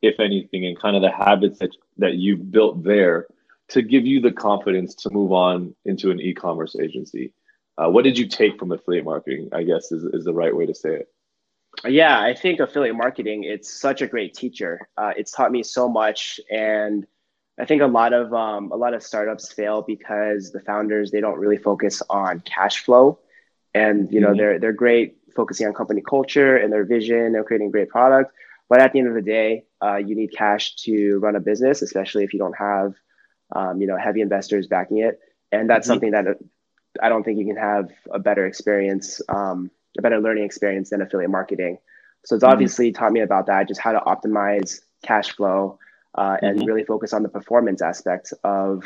if 0.03 0.21
anything, 0.21 0.67
and 0.67 0.79
kind 0.79 0.97
of 0.97 1.03
the 1.03 1.11
habits 1.11 1.59
that 1.61 1.71
that 1.99 2.17
you've 2.17 2.51
built 2.51 2.85
there 2.85 3.27
to 3.69 3.83
give 3.83 4.07
you 4.07 4.21
the 4.21 4.33
confidence 4.33 4.95
to 4.97 5.11
move 5.11 5.33
on 5.33 5.75
into 5.87 6.11
an 6.11 6.21
e-commerce 6.21 6.77
agency? 6.81 7.33
Uh, 7.79 7.89
what 7.89 8.05
did 8.05 8.19
you 8.19 8.27
take 8.27 8.59
from 8.59 8.71
affiliate 8.71 9.05
marketing? 9.05 9.49
I 9.53 9.63
guess 9.63 9.91
is 9.91 10.05
is 10.05 10.25
the 10.25 10.35
right 10.35 10.55
way 10.55 10.67
to 10.67 10.75
say 10.75 10.97
it. 10.97 11.09
Yeah, 11.87 12.21
I 12.21 12.35
think 12.35 12.61
affiliate 12.61 12.95
marketing 12.95 13.45
it's 13.45 13.73
such 13.73 14.03
a 14.03 14.07
great 14.07 14.35
teacher. 14.35 14.89
Uh, 14.97 15.13
it's 15.17 15.33
taught 15.33 15.51
me 15.51 15.63
so 15.63 15.89
much, 15.89 16.39
and 16.51 17.07
I 17.59 17.65
think 17.65 17.83
a 17.83 17.87
lot 17.87 18.13
of 18.13 18.35
um, 18.35 18.73
a 18.73 18.77
lot 18.77 18.95
of 18.95 19.03
startups 19.03 19.53
fail 19.53 19.83
because 19.83 20.51
the 20.51 20.61
founders 20.61 21.11
they 21.11 21.21
don't 21.21 21.39
really 21.39 21.57
focus 21.57 22.03
on 22.11 22.41
cash 22.41 22.81
flow, 22.81 23.21
and 23.75 24.13
you 24.13 24.21
know 24.21 24.29
mm-hmm. 24.29 24.39
they're 24.39 24.59
they're 24.59 24.73
great 24.73 25.19
focusing 25.37 25.67
on 25.67 25.75
company 25.75 26.01
culture 26.01 26.57
and 26.57 26.73
their 26.73 26.85
vision 26.85 27.35
and 27.35 27.47
creating 27.47 27.71
great 27.71 27.89
product. 27.89 28.33
But 28.69 28.81
at 28.81 28.93
the 28.93 28.99
end 28.99 29.09
of 29.09 29.15
the 29.15 29.23
day, 29.23 29.67
uh, 29.83 29.97
you 29.97 30.17
need 30.17 30.33
cash 30.37 30.75
to 30.77 31.19
run 31.19 31.37
a 31.37 31.41
business, 31.41 31.83
especially 31.83 32.25
if 32.25 32.33
you 32.33 32.39
don't 32.39 32.57
have 32.57 32.95
um, 33.55 33.81
you 33.81 33.87
know 33.87 33.97
heavy 33.97 34.21
investors 34.21 34.67
backing 34.67 34.99
it, 34.99 35.21
and 35.53 35.71
that's 35.71 35.85
mm-hmm. 35.85 35.93
something 35.93 36.11
that 36.11 36.25
I 37.01 37.09
don't 37.09 37.23
think 37.23 37.39
you 37.39 37.47
can 37.47 37.57
have 37.57 37.91
a 38.11 38.19
better 38.19 38.47
experience. 38.47 39.21
Um, 39.29 39.71
a 39.97 40.03
better 40.03 40.21
learning 40.21 40.45
experience 40.45 40.91
than 40.91 41.03
affiliate 41.03 41.31
marketing. 41.31 41.79
So 42.25 42.35
it's 42.35 42.45
mm-hmm. 42.45 42.53
obviously 42.53 42.93
taught 42.93 43.13
me 43.13 43.21
about 43.21 43.47
that, 43.47 43.69
just 43.69 43.81
how 43.81 43.93
to 43.93 44.01
optimize 44.01 44.81
cash 45.05 45.31
flow 45.31 45.79
uh, 46.15 46.37
and 46.43 46.59
mm-hmm. 46.59 46.67
really 46.67 46.85
focus 46.85 47.13
on 47.13 47.23
the 47.23 47.29
performance 47.29 47.83
aspect 47.83 48.33
of 48.43 48.85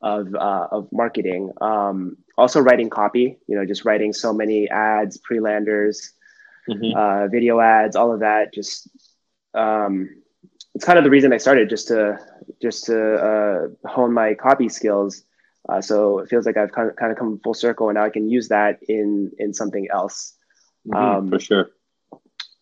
of 0.00 0.34
uh, 0.34 0.68
of 0.70 0.88
marketing. 0.92 1.52
Um, 1.60 2.16
also 2.36 2.60
writing 2.60 2.90
copy, 2.90 3.38
you 3.46 3.56
know, 3.56 3.64
just 3.64 3.84
writing 3.84 4.12
so 4.12 4.32
many 4.32 4.68
ads, 4.68 5.18
pre-landers, 5.18 6.12
mm-hmm. 6.68 6.96
uh, 6.96 7.28
video 7.28 7.60
ads, 7.60 7.96
all 7.96 8.12
of 8.12 8.20
that. 8.20 8.52
Just 8.52 8.88
um, 9.54 10.10
it's 10.74 10.84
kind 10.84 10.98
of 10.98 11.04
the 11.04 11.10
reason 11.10 11.32
I 11.32 11.38
started, 11.38 11.70
just 11.70 11.88
to 11.88 12.18
just 12.60 12.84
to 12.86 13.14
uh, 13.14 13.88
hone 13.88 14.12
my 14.12 14.34
copy 14.34 14.68
skills 14.68 15.24
uh, 15.68 15.80
so 15.80 16.18
it 16.18 16.28
feels 16.28 16.46
like 16.46 16.56
I've 16.56 16.72
kind 16.72 16.90
of, 16.90 16.96
kind 16.96 17.10
of 17.10 17.18
come 17.18 17.40
full 17.42 17.54
circle, 17.54 17.88
and 17.88 17.96
now 17.96 18.04
I 18.04 18.10
can 18.10 18.28
use 18.28 18.48
that 18.48 18.82
in 18.88 19.32
in 19.38 19.54
something 19.54 19.88
else. 19.90 20.34
Mm-hmm, 20.86 20.96
um, 20.96 21.30
for 21.30 21.38
sure. 21.38 21.70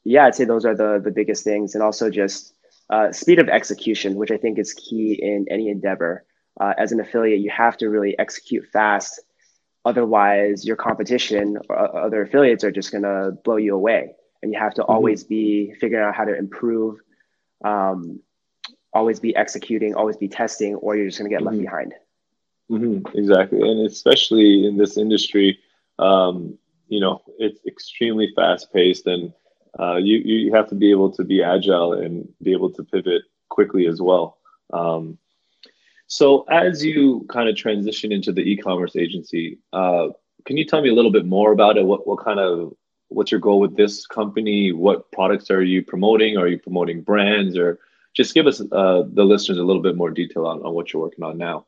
Yeah, 0.04 0.26
I'd 0.26 0.34
say 0.34 0.44
those 0.44 0.64
are 0.64 0.76
the 0.76 1.00
the 1.02 1.10
biggest 1.10 1.42
things, 1.42 1.74
and 1.74 1.82
also 1.82 2.10
just 2.10 2.54
uh, 2.92 3.10
speed 3.10 3.38
of 3.38 3.48
execution, 3.48 4.16
which 4.16 4.30
I 4.30 4.36
think 4.36 4.58
is 4.58 4.74
key 4.74 5.18
in 5.20 5.46
any 5.50 5.70
endeavor. 5.70 6.24
Uh, 6.60 6.74
as 6.76 6.92
an 6.92 7.00
affiliate, 7.00 7.40
you 7.40 7.50
have 7.50 7.78
to 7.78 7.88
really 7.88 8.16
execute 8.18 8.66
fast. 8.70 9.18
Otherwise, 9.86 10.66
your 10.66 10.76
competition 10.76 11.56
or 11.70 11.96
other 11.96 12.20
affiliates 12.22 12.62
are 12.64 12.70
just 12.70 12.92
going 12.92 13.02
to 13.02 13.32
blow 13.44 13.56
you 13.56 13.74
away, 13.74 14.14
and 14.42 14.52
you 14.52 14.58
have 14.58 14.74
to 14.74 14.82
mm-hmm. 14.82 14.92
always 14.92 15.24
be 15.24 15.72
figuring 15.80 16.04
out 16.04 16.14
how 16.14 16.24
to 16.24 16.36
improve. 16.36 16.98
Um, 17.64 18.20
always 18.92 19.18
be 19.20 19.34
executing, 19.34 19.94
always 19.94 20.18
be 20.18 20.28
testing, 20.28 20.74
or 20.74 20.94
you're 20.94 21.06
just 21.06 21.18
going 21.18 21.30
to 21.30 21.34
get 21.34 21.42
mm-hmm. 21.42 21.56
left 21.56 21.62
behind. 21.62 21.94
Mm-hmm, 22.70 23.18
exactly, 23.18 23.60
and 23.62 23.86
especially 23.86 24.66
in 24.66 24.76
this 24.76 24.98
industry, 24.98 25.58
um, 25.98 26.58
you 26.88 27.00
know, 27.00 27.22
it's 27.38 27.60
extremely 27.66 28.30
fast 28.36 28.70
paced, 28.70 29.06
and 29.06 29.32
uh, 29.78 29.96
you 29.96 30.18
you 30.18 30.54
have 30.54 30.68
to 30.68 30.74
be 30.74 30.90
able 30.90 31.10
to 31.12 31.24
be 31.24 31.42
agile 31.42 31.92
and 31.92 32.28
be 32.42 32.52
able 32.52 32.70
to 32.70 32.84
pivot 32.84 33.22
quickly 33.48 33.86
as 33.86 34.00
well. 34.00 34.38
Um, 34.72 35.18
so, 36.06 36.42
as 36.50 36.84
you 36.84 37.26
kind 37.30 37.48
of 37.48 37.56
transition 37.56 38.12
into 38.12 38.32
the 38.32 38.42
e-commerce 38.42 38.96
agency, 38.96 39.58
uh, 39.72 40.08
can 40.44 40.56
you 40.56 40.64
tell 40.66 40.82
me 40.82 40.90
a 40.90 40.94
little 40.94 41.10
bit 41.10 41.24
more 41.24 41.52
about 41.52 41.78
it? 41.78 41.86
What 41.86 42.06
what 42.06 42.22
kind 42.22 42.38
of 42.38 42.74
what's 43.08 43.30
your 43.30 43.40
goal 43.40 43.60
with 43.60 43.76
this 43.76 44.06
company? 44.06 44.72
What 44.72 45.10
products 45.12 45.50
are 45.50 45.62
you 45.62 45.82
promoting? 45.82 46.36
Are 46.36 46.48
you 46.48 46.58
promoting 46.58 47.02
brands, 47.02 47.56
or 47.56 47.78
just 48.14 48.34
give 48.34 48.46
us 48.46 48.60
uh, 48.60 49.04
the 49.10 49.24
listeners 49.24 49.58
a 49.58 49.62
little 49.62 49.82
bit 49.82 49.96
more 49.96 50.10
detail 50.10 50.46
on, 50.46 50.60
on 50.62 50.74
what 50.74 50.92
you're 50.92 51.02
working 51.02 51.24
on 51.24 51.38
now? 51.38 51.66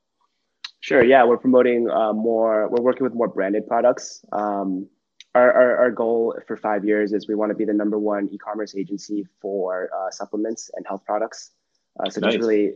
Sure. 0.81 1.03
Yeah, 1.03 1.25
we're 1.25 1.39
promoting 1.39 1.89
uh, 1.89 2.13
more. 2.13 2.69
We're 2.69 2.83
working 2.83 3.05
with 3.05 3.15
more 3.15 3.29
branded 3.29 3.67
products. 3.67 4.23
Um, 4.33 4.87
our, 5.35 5.53
our, 5.53 5.77
our, 5.77 5.91
goal 5.91 6.39
for 6.47 6.57
five 6.57 6.85
years 6.85 7.13
is 7.13 7.27
we 7.27 7.35
want 7.35 7.51
to 7.51 7.57
be 7.57 7.65
the 7.65 7.73
number 7.73 7.99
one 7.99 8.29
e-commerce 8.33 8.77
agency 8.77 9.27
for 9.41 9.91
uh, 9.97 10.11
supplements 10.11 10.71
and 10.75 10.87
health 10.87 11.05
products. 11.05 11.51
Uh, 11.99 12.09
so 12.09 12.21
nice. 12.21 12.35
just 12.35 12.41
really 12.41 12.73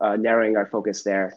uh, 0.00 0.16
narrowing 0.16 0.56
our 0.56 0.66
focus 0.66 1.02
there. 1.02 1.34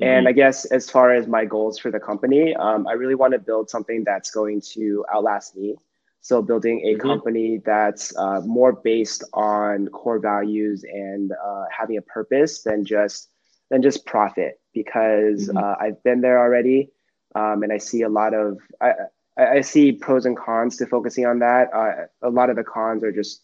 Mm-hmm. 0.00 0.04
And 0.04 0.28
I 0.28 0.32
guess 0.32 0.66
as 0.66 0.90
far 0.90 1.12
as 1.12 1.26
my 1.26 1.44
goals 1.44 1.78
for 1.78 1.90
the 1.90 2.00
company, 2.00 2.54
um, 2.56 2.86
I 2.86 2.92
really 2.92 3.14
want 3.14 3.32
to 3.32 3.38
build 3.38 3.70
something 3.70 4.04
that's 4.04 4.30
going 4.30 4.60
to 4.72 5.04
outlast 5.12 5.56
me. 5.56 5.76
So 6.20 6.42
building 6.42 6.82
a 6.84 6.94
mm-hmm. 6.94 7.08
company 7.08 7.62
that's 7.64 8.16
uh, 8.16 8.40
more 8.44 8.72
based 8.72 9.24
on 9.32 9.88
core 9.88 10.18
values 10.18 10.84
and 10.84 11.32
uh, 11.32 11.64
having 11.76 11.96
a 11.96 12.02
purpose 12.02 12.62
than 12.62 12.84
just 12.84 13.30
than 13.70 13.82
just 13.82 14.04
profit 14.06 14.60
because 14.74 15.48
mm-hmm. 15.48 15.56
uh, 15.56 15.74
I've 15.80 16.02
been 16.02 16.20
there 16.20 16.38
already, 16.38 16.90
um, 17.34 17.62
and 17.62 17.72
I 17.72 17.78
see 17.78 18.02
a 18.02 18.08
lot 18.08 18.34
of 18.34 18.58
I, 18.80 18.92
I 19.36 19.60
see 19.60 19.92
pros 19.92 20.24
and 20.24 20.36
cons 20.36 20.76
to 20.78 20.86
focusing 20.86 21.26
on 21.26 21.40
that. 21.40 21.68
Uh, 21.74 22.06
a 22.26 22.30
lot 22.30 22.50
of 22.50 22.56
the 22.56 22.64
cons 22.64 23.04
are 23.04 23.12
just 23.12 23.42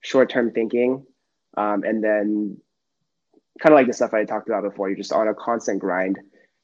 short 0.00 0.30
term 0.30 0.52
thinking, 0.52 1.04
um, 1.56 1.82
and 1.84 2.02
then 2.02 2.58
kind 3.60 3.72
of 3.72 3.76
like 3.76 3.86
the 3.86 3.92
stuff 3.92 4.14
I 4.14 4.24
talked 4.24 4.48
about 4.48 4.62
before. 4.62 4.88
You're 4.88 4.96
just 4.96 5.12
on 5.12 5.28
a 5.28 5.34
constant 5.34 5.80
grind, 5.80 6.18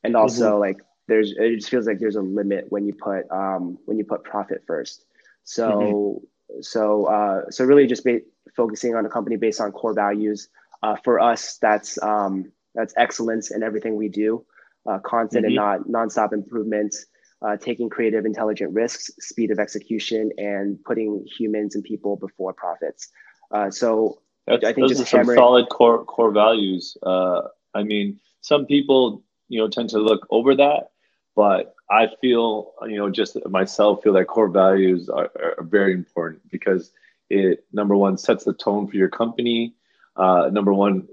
and 0.05 0.17
also 0.17 0.53
mm-hmm. 0.53 0.61
like 0.61 0.77
there's 1.09 1.35
it 1.37 1.57
just 1.57 1.71
feels 1.71 1.87
like 1.87 1.99
there's 1.99 2.17
a 2.17 2.23
limit 2.23 2.67
when 2.69 2.87
you 2.87 2.95
put 2.95 3.29
um, 3.31 3.79
when 3.87 3.99
you 3.99 4.05
put 4.05 4.23
profit 4.23 4.63
first. 4.67 5.05
So 5.45 5.71
mm-hmm. 5.71 6.61
so 6.61 7.07
uh, 7.07 7.51
so 7.51 7.65
really 7.65 7.87
just 7.87 8.05
ba- 8.05 8.21
focusing 8.57 8.95
on 8.95 9.05
a 9.07 9.09
company 9.09 9.37
based 9.37 9.61
on 9.61 9.73
core 9.73 9.95
values. 9.95 10.49
Uh, 10.83 10.95
for 11.03 11.19
us, 11.19 11.59
that's 11.61 12.01
um, 12.03 12.53
that's 12.75 12.95
excellence 12.97 13.51
in 13.51 13.65
everything 13.65 13.97
we 13.97 14.09
do, 14.09 14.45
uh, 14.89 14.99
constant 15.01 15.45
mm-hmm. 15.45 15.59
and 15.59 15.91
not 15.91 16.09
nonstop 16.09 16.33
improvements, 16.33 17.07
uh, 17.43 17.57
taking 17.57 17.89
creative, 17.89 18.25
intelligent 18.25 18.73
risks, 18.75 19.11
speed 19.21 19.51
of 19.51 19.59
execution, 19.59 20.31
and 20.39 20.83
putting 20.85 21.25
humans 21.39 21.75
and 21.75 21.85
people 21.85 22.17
before 22.17 22.53
profits. 22.53 23.09
Uh, 23.51 23.71
so 23.71 24.21
that's, 24.47 24.65
I 24.65 24.73
think 24.73 24.89
those 24.89 24.99
just 24.99 25.15
are 25.15 25.25
some 25.25 25.35
solid 25.35 25.69
core 25.69 26.05
core 26.05 26.33
values. 26.33 26.97
Uh, 27.03 27.43
I 27.75 27.83
mean, 27.83 28.19
some 28.41 28.67
people 28.67 29.23
you 29.49 29.61
know 29.61 29.69
tend 29.69 29.91
to 29.91 29.99
look 29.99 30.27
over 30.31 30.55
that, 30.57 30.91
but 31.37 31.75
I 31.91 32.09
feel 32.21 32.73
you 32.87 32.97
know 32.97 33.11
just 33.11 33.37
myself 33.49 34.03
feel 34.03 34.13
that 34.15 34.27
core 34.27 34.49
values 34.49 35.09
are, 35.09 35.31
are 35.59 35.65
very 35.65 35.93
important 35.93 36.43
because 36.51 36.91
it 37.31 37.65
number 37.73 37.97
one 37.97 38.17
sets 38.17 38.45
the 38.45 38.55
tone 38.55 38.89
for 38.89 38.97
your 38.97 39.09
company. 39.09 39.75
Uh, 40.17 40.51
number 40.53 40.75
one, 40.75 41.07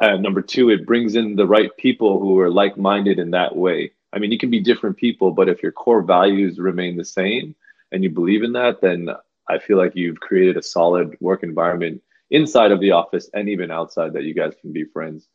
and 0.00 0.22
number 0.22 0.42
two, 0.42 0.68
it 0.68 0.86
brings 0.86 1.16
in 1.16 1.36
the 1.36 1.46
right 1.46 1.74
people 1.78 2.20
who 2.20 2.38
are 2.40 2.50
like 2.50 2.76
minded 2.76 3.18
in 3.18 3.30
that 3.30 3.56
way. 3.56 3.92
I 4.12 4.18
mean, 4.18 4.32
you 4.32 4.38
can 4.38 4.50
be 4.50 4.60
different 4.60 4.96
people, 4.96 5.30
but 5.30 5.48
if 5.48 5.62
your 5.62 5.72
core 5.72 6.02
values 6.02 6.58
remain 6.58 6.96
the 6.96 7.04
same 7.04 7.54
and 7.92 8.02
you 8.02 8.10
believe 8.10 8.42
in 8.42 8.52
that, 8.54 8.80
then 8.80 9.08
I 9.48 9.58
feel 9.58 9.76
like 9.76 9.92
you've 9.94 10.20
created 10.20 10.56
a 10.56 10.62
solid 10.62 11.16
work 11.20 11.42
environment 11.42 12.02
inside 12.30 12.72
of 12.72 12.80
the 12.80 12.92
office 12.92 13.28
and 13.34 13.48
even 13.48 13.70
outside 13.70 14.12
that 14.14 14.24
you 14.24 14.34
guys 14.34 14.52
can 14.60 14.72
be 14.72 14.84
friends. 14.84 15.28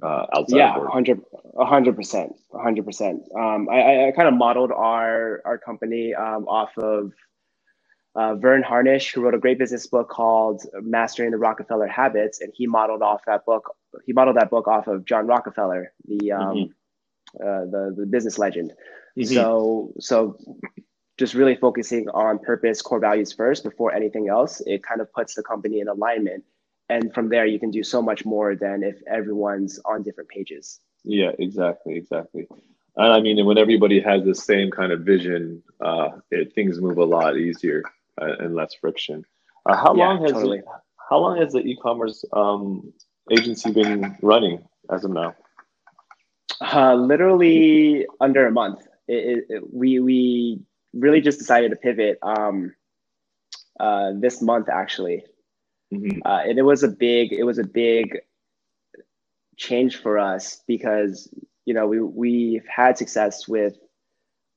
Uh, 0.00 0.26
outside 0.36 0.56
yeah, 0.56 0.88
hundred, 0.88 1.20
hundred 1.58 1.96
percent, 1.96 2.32
hundred 2.52 2.84
percent. 2.84 3.22
Um, 3.36 3.68
I, 3.68 4.08
I 4.08 4.12
kind 4.14 4.28
of 4.28 4.34
modeled 4.34 4.70
our 4.70 5.42
our 5.44 5.58
company 5.58 6.14
um, 6.14 6.46
off 6.46 6.70
of 6.78 7.12
uh, 8.14 8.36
Verne 8.36 8.62
Harnish, 8.62 9.12
who 9.12 9.22
wrote 9.22 9.34
a 9.34 9.38
great 9.38 9.58
business 9.58 9.88
book 9.88 10.08
called 10.08 10.62
Mastering 10.82 11.32
the 11.32 11.36
Rockefeller 11.36 11.88
Habits, 11.88 12.40
and 12.40 12.52
he 12.54 12.66
modeled 12.66 13.02
off 13.02 13.22
that 13.26 13.44
book. 13.44 13.74
He 14.06 14.12
modeled 14.12 14.36
that 14.36 14.50
book 14.50 14.68
off 14.68 14.86
of 14.86 15.04
John 15.04 15.26
Rockefeller, 15.26 15.92
the 16.04 16.30
um, 16.30 16.56
mm-hmm. 16.56 16.72
Uh, 17.36 17.64
the, 17.64 17.94
the 17.96 18.06
business 18.06 18.38
legend. 18.38 18.72
Mm-hmm. 19.18 19.34
So 19.34 19.92
so 20.00 20.36
just 21.18 21.34
really 21.34 21.56
focusing 21.56 22.08
on 22.10 22.38
purpose, 22.38 22.80
core 22.80 23.00
values 23.00 23.32
first 23.32 23.64
before 23.64 23.92
anything 23.92 24.28
else. 24.28 24.62
It 24.66 24.82
kind 24.82 25.00
of 25.00 25.12
puts 25.12 25.34
the 25.34 25.42
company 25.42 25.80
in 25.80 25.88
alignment, 25.88 26.44
and 26.88 27.12
from 27.12 27.28
there 27.28 27.46
you 27.46 27.58
can 27.58 27.70
do 27.70 27.82
so 27.82 28.00
much 28.00 28.24
more 28.24 28.54
than 28.54 28.82
if 28.82 29.00
everyone's 29.06 29.80
on 29.84 30.02
different 30.02 30.30
pages. 30.30 30.80
Yeah, 31.04 31.32
exactly, 31.38 31.96
exactly. 31.96 32.46
And 32.96 33.12
I 33.12 33.20
mean, 33.20 33.44
when 33.46 33.58
everybody 33.58 34.00
has 34.00 34.24
the 34.24 34.34
same 34.34 34.70
kind 34.70 34.90
of 34.90 35.00
vision, 35.00 35.62
uh, 35.80 36.10
it, 36.30 36.52
things 36.54 36.80
move 36.80 36.98
a 36.98 37.04
lot 37.04 37.36
easier 37.36 37.84
uh, 38.20 38.34
and 38.40 38.54
less 38.54 38.74
friction. 38.74 39.24
Uh, 39.66 39.76
how 39.76 39.94
yeah, 39.94 40.08
long 40.08 40.22
has 40.22 40.32
totally. 40.32 40.58
it, 40.58 40.64
how 41.08 41.18
long 41.18 41.38
has 41.38 41.52
the 41.52 41.60
e-commerce 41.60 42.24
um, 42.32 42.92
agency 43.30 43.70
been 43.70 44.16
running 44.20 44.62
as 44.90 45.04
of 45.04 45.12
now? 45.12 45.34
Uh, 46.60 46.94
literally 46.94 48.06
under 48.20 48.46
a 48.46 48.50
month. 48.50 48.86
It, 49.06 49.46
it, 49.48 49.62
we 49.72 50.00
we 50.00 50.60
really 50.92 51.20
just 51.20 51.38
decided 51.38 51.70
to 51.70 51.76
pivot 51.76 52.18
um, 52.22 52.74
uh, 53.78 54.12
this 54.16 54.42
month 54.42 54.68
actually, 54.68 55.24
mm-hmm. 55.92 56.18
uh, 56.24 56.42
and 56.44 56.58
it 56.58 56.62
was 56.62 56.82
a 56.82 56.88
big 56.88 57.32
it 57.32 57.44
was 57.44 57.58
a 57.58 57.64
big 57.64 58.18
change 59.56 59.96
for 59.96 60.18
us 60.18 60.62
because 60.66 61.32
you 61.64 61.74
know 61.74 61.86
we 61.86 62.00
we've 62.00 62.66
had 62.66 62.98
success 62.98 63.46
with 63.48 63.76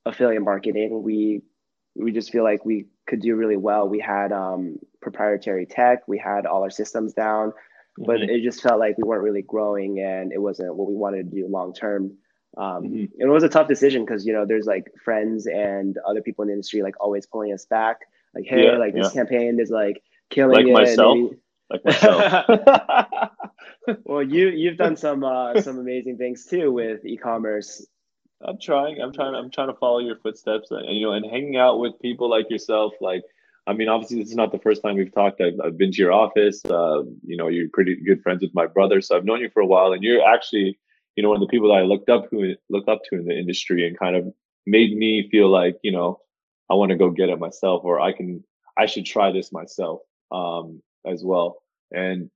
affiliate 0.06 0.44
marketing. 0.44 1.04
We 1.04 1.44
we 1.96 2.12
just 2.12 2.32
feel 2.32 2.44
like 2.44 2.66
we 2.66 2.88
could 3.08 3.22
do 3.22 3.36
really 3.36 3.58
well. 3.58 3.88
We 3.88 4.00
had 4.00 4.32
um, 4.32 4.80
proprietary 5.02 5.66
tech, 5.66 6.08
we 6.08 6.18
had 6.18 6.46
all 6.46 6.64
our 6.64 6.70
systems 6.70 7.14
down, 7.14 7.54
mm-hmm. 8.00 8.06
but 8.06 8.22
it 8.22 8.44
just 8.44 8.62
felt 8.62 8.80
like 8.80 8.98
we 8.98 9.04
weren't 9.04 9.24
really 9.24 9.42
growing 9.42 10.00
and 10.00 10.32
it 10.32 10.42
wasn't 10.42 10.76
what 10.76 10.88
we 10.88 10.96
wanted 10.96 11.30
to 11.30 11.36
do 11.36 11.48
long 11.48 11.74
term. 11.74 12.18
Um, 12.58 12.84
mm-hmm. 12.84 13.06
It 13.22 13.28
was 13.28 13.44
a 13.44 13.50
tough 13.50 13.68
decision 13.68 14.06
because 14.06 14.26
you 14.26 14.34
know 14.34 14.46
there's 14.46 14.66
like 14.66 14.92
friends 15.04 15.48
and 15.48 15.98
other 16.08 16.22
people 16.22 16.44
in 16.44 16.48
the 16.48 16.54
industry 16.54 16.82
like 16.82 16.96
always 17.00 17.26
pulling 17.26 17.54
us 17.54 17.66
back. 17.66 18.00
Like, 18.36 18.46
hey, 18.46 18.66
yeah, 18.66 18.78
like 18.78 18.94
this 18.94 19.12
campaign 19.12 19.60
is 19.60 19.70
like 19.70 20.02
killing 20.30 20.56
like 20.56 20.68
it. 20.68 20.74
Myself. 20.74 21.18
Maybe... 21.18 21.38
Like 21.70 21.86
myself. 21.86 23.30
well, 24.06 24.24
you 24.24 24.50
you've 24.50 24.78
done 24.78 24.96
some 24.96 25.24
uh, 25.24 25.60
some 25.62 25.80
amazing 25.80 26.18
things 26.18 26.46
too 26.46 26.72
with 26.72 27.06
e-commerce. 27.06 27.86
I'm 28.44 28.58
trying. 28.60 29.00
I'm 29.02 29.14
trying. 29.14 29.36
I'm 29.36 29.52
trying 29.52 29.68
to 29.68 29.76
follow 29.76 30.00
your 30.00 30.18
footsteps, 30.18 30.72
and 30.72 30.86
you 30.96 31.06
know, 31.06 31.14
and 31.14 31.26
hanging 31.26 31.58
out 31.58 31.80
with 31.80 32.00
people 32.02 32.30
like 32.30 32.50
yourself. 32.50 32.94
Like, 33.00 33.24
I 33.68 33.74
mean, 33.74 33.90
obviously, 33.90 34.20
this 34.20 34.30
is 34.30 34.36
not 34.36 34.52
the 34.52 34.60
first 34.60 34.82
time 34.82 34.96
we've 34.96 35.14
talked. 35.14 35.40
I've, 35.40 35.60
I've 35.64 35.78
been 35.78 35.92
to 35.92 35.98
your 35.98 36.12
office. 36.12 36.64
Uh, 36.66 37.04
you 37.26 37.38
know, 37.38 37.48
you're 37.48 37.70
pretty 37.72 37.96
good 37.96 38.22
friends 38.24 38.42
with 38.42 38.54
my 38.56 38.66
brother, 38.66 39.02
so 39.02 39.16
I've 39.16 39.26
known 39.26 39.42
you 39.42 39.50
for 39.54 39.62
a 39.62 39.66
while, 39.66 39.94
and 39.94 40.04
you're 40.04 40.28
actually, 40.28 40.80
you 41.16 41.24
know, 41.24 41.30
one 41.30 41.42
of 41.42 41.48
the 41.48 41.52
people 41.52 41.70
that 41.70 41.76
I 41.76 41.84
looked 41.84 42.10
up 42.10 42.30
to, 42.32 42.56
looked 42.70 42.90
up 42.90 43.02
to 43.10 43.20
in 43.20 43.26
the 43.26 43.38
industry, 43.38 43.88
and 43.88 43.98
kind 43.98 44.16
of 44.16 44.34
made 44.66 44.96
me 44.98 45.30
feel 45.30 45.50
like, 45.50 45.78
you 45.84 45.92
know, 45.92 46.20
I 46.70 46.74
want 46.74 46.90
to 46.90 46.98
go 46.98 47.12
get 47.12 47.30
it 47.30 47.40
myself, 47.40 47.84
or 47.84 48.00
I 48.00 48.14
can, 48.14 48.44
I 48.78 48.88
should 48.88 49.06
try 49.06 49.32
this 49.32 49.52
myself, 49.52 50.02
um, 50.32 50.82
as 51.06 51.24
well. 51.24 51.62
And 51.92 52.32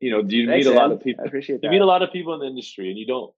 you 0.00 0.10
know, 0.10 0.22
do 0.22 0.36
you 0.36 0.46
Thanks, 0.46 0.66
meet 0.66 0.72
a 0.72 0.74
man. 0.74 0.82
lot 0.82 0.92
of 0.92 1.02
people? 1.02 1.24
I 1.24 1.28
appreciate 1.28 1.60
that. 1.60 1.66
You 1.66 1.70
meet 1.70 1.80
a 1.80 1.86
lot 1.86 2.02
of 2.02 2.12
people 2.12 2.34
in 2.34 2.40
the 2.40 2.46
industry, 2.46 2.88
and 2.88 2.98
you 2.98 3.06
don't, 3.06 3.32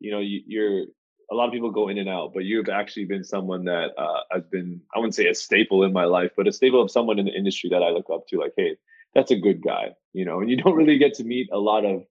you 0.00 0.10
know, 0.10 0.20
you, 0.20 0.40
you're 0.46 0.84
a 1.30 1.34
lot 1.34 1.46
of 1.46 1.52
people 1.52 1.70
go 1.70 1.88
in 1.88 1.98
and 1.98 2.08
out, 2.08 2.32
but 2.32 2.44
you've 2.44 2.68
actually 2.68 3.04
been 3.04 3.24
someone 3.24 3.64
that 3.64 3.90
uh, 3.98 4.20
has 4.30 4.44
been, 4.44 4.80
I 4.94 4.98
wouldn't 4.98 5.14
say 5.14 5.26
a 5.26 5.34
staple 5.34 5.82
in 5.82 5.92
my 5.92 6.04
life, 6.04 6.30
but 6.36 6.46
a 6.46 6.52
staple 6.52 6.80
of 6.80 6.90
someone 6.90 7.18
in 7.18 7.26
the 7.26 7.34
industry 7.34 7.68
that 7.70 7.82
I 7.82 7.90
look 7.90 8.06
up 8.12 8.26
to. 8.28 8.38
Like, 8.38 8.52
hey, 8.56 8.76
that's 9.14 9.32
a 9.32 9.36
good 9.36 9.62
guy, 9.62 9.94
you 10.12 10.24
know. 10.24 10.40
And 10.40 10.48
you 10.50 10.56
don't 10.56 10.76
really 10.76 10.98
get 10.98 11.14
to 11.14 11.24
meet 11.24 11.48
a 11.52 11.58
lot 11.58 11.84
of 11.84 12.04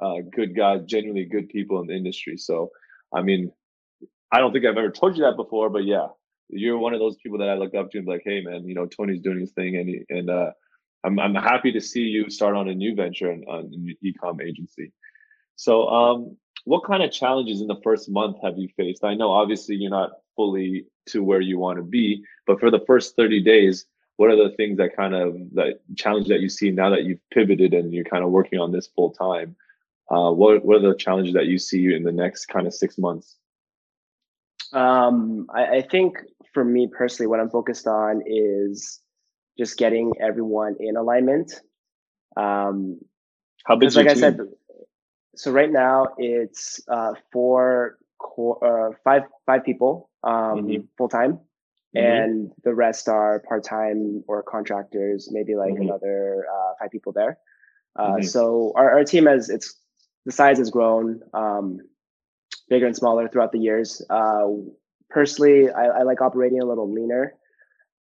uh, 0.00 0.22
good 0.34 0.56
guys, 0.56 0.80
genuinely 0.86 1.26
good 1.26 1.48
people 1.48 1.80
in 1.80 1.86
the 1.86 1.94
industry. 1.94 2.36
So, 2.36 2.70
I 3.12 3.22
mean, 3.22 3.52
I 4.32 4.38
don't 4.38 4.52
think 4.52 4.64
I've 4.64 4.76
ever 4.76 4.90
told 4.90 5.16
you 5.16 5.22
that 5.24 5.36
before, 5.36 5.70
but 5.70 5.84
yeah, 5.84 6.08
you're 6.48 6.78
one 6.78 6.92
of 6.92 6.98
those 6.98 7.16
people 7.22 7.38
that 7.38 7.48
I 7.48 7.54
look 7.54 7.74
up 7.74 7.90
to 7.90 7.98
and 7.98 8.06
be 8.06 8.12
like, 8.12 8.22
hey, 8.24 8.40
man, 8.40 8.66
you 8.66 8.74
know, 8.74 8.86
Tony's 8.86 9.20
doing 9.20 9.40
his 9.40 9.52
thing, 9.52 9.76
and 9.76 9.88
he, 9.88 10.04
and 10.10 10.28
uh, 10.28 10.50
I'm 11.04 11.20
I'm 11.20 11.34
happy 11.34 11.70
to 11.72 11.80
see 11.80 12.00
you 12.00 12.28
start 12.30 12.56
on 12.56 12.68
a 12.68 12.74
new 12.74 12.94
venture 12.96 13.30
on, 13.30 13.44
on 13.44 13.60
an 13.66 13.96
e-com 14.02 14.40
agency. 14.40 14.92
So, 15.56 15.86
um, 15.88 16.36
what 16.64 16.84
kind 16.84 17.02
of 17.02 17.12
challenges 17.12 17.60
in 17.60 17.66
the 17.66 17.80
first 17.82 18.08
month 18.08 18.36
have 18.42 18.58
you 18.58 18.68
faced? 18.76 19.04
I 19.04 19.14
know 19.14 19.30
obviously 19.30 19.76
you're 19.76 19.90
not 19.90 20.12
fully 20.34 20.86
to 21.06 21.22
where 21.22 21.40
you 21.40 21.58
want 21.58 21.76
to 21.76 21.82
be, 21.82 22.24
but 22.46 22.58
for 22.58 22.70
the 22.70 22.82
first 22.86 23.16
30 23.16 23.42
days, 23.42 23.86
what 24.16 24.30
are 24.30 24.36
the 24.36 24.54
things 24.56 24.78
that 24.78 24.96
kind 24.96 25.14
of 25.14 25.36
that 25.54 25.80
challenge 25.96 26.28
that 26.28 26.40
you 26.40 26.48
see 26.48 26.70
now 26.70 26.88
that 26.90 27.04
you've 27.04 27.20
pivoted 27.30 27.74
and 27.74 27.92
you're 27.92 28.04
kind 28.04 28.24
of 28.24 28.30
working 28.30 28.60
on 28.60 28.72
this 28.72 28.86
full 28.86 29.10
time? 29.10 29.56
Uh, 30.10 30.30
what 30.30 30.64
what 30.64 30.76
are 30.76 30.88
the 30.88 30.94
challenges 30.94 31.34
that 31.34 31.46
you 31.46 31.58
see 31.58 31.94
in 31.94 32.02
the 32.02 32.12
next 32.12 32.46
kind 32.46 32.66
of 32.66 32.74
six 32.74 32.96
months? 32.98 33.36
Um, 34.72 35.46
I, 35.52 35.78
I 35.78 35.82
think 35.82 36.18
for 36.52 36.64
me 36.64 36.86
personally, 36.86 37.26
what 37.26 37.40
I'm 37.40 37.50
focused 37.50 37.86
on 37.86 38.22
is 38.26 39.00
just 39.58 39.76
getting 39.76 40.12
everyone 40.20 40.76
in 40.80 40.96
alignment. 40.96 41.60
Um, 42.36 43.00
How 43.64 43.76
big? 43.76 43.94
Like 43.94 44.08
I 44.08 44.14
said, 44.14 44.38
so 45.36 45.50
right 45.50 45.70
now 45.70 46.06
it's 46.18 46.80
uh, 46.88 47.14
four, 47.32 47.98
core, 48.18 48.58
uh, 48.90 48.94
five, 49.04 49.22
five 49.46 49.64
people 49.64 50.10
um, 50.22 50.32
mm-hmm. 50.32 50.82
full 50.96 51.08
time, 51.08 51.34
mm-hmm. 51.96 51.98
and 51.98 52.52
the 52.64 52.74
rest 52.74 53.08
are 53.08 53.40
part 53.40 53.64
time 53.64 54.24
or 54.26 54.42
contractors. 54.42 55.28
Maybe 55.30 55.54
like 55.54 55.74
mm-hmm. 55.74 55.82
another 55.82 56.44
uh, 56.52 56.72
five 56.80 56.90
people 56.90 57.12
there. 57.12 57.38
Uh, 57.96 58.14
mm-hmm. 58.14 58.22
So 58.22 58.72
our, 58.76 58.98
our 58.98 59.04
team 59.04 59.26
has 59.26 59.50
it's 59.50 59.78
the 60.24 60.32
size 60.32 60.58
has 60.58 60.70
grown 60.70 61.20
um, 61.32 61.78
bigger 62.68 62.86
and 62.86 62.96
smaller 62.96 63.28
throughout 63.28 63.52
the 63.52 63.58
years. 63.58 64.02
Uh, 64.08 64.46
personally, 65.10 65.70
I, 65.70 65.86
I 65.86 66.02
like 66.02 66.20
operating 66.20 66.60
a 66.60 66.64
little 66.64 66.92
leaner 66.92 67.34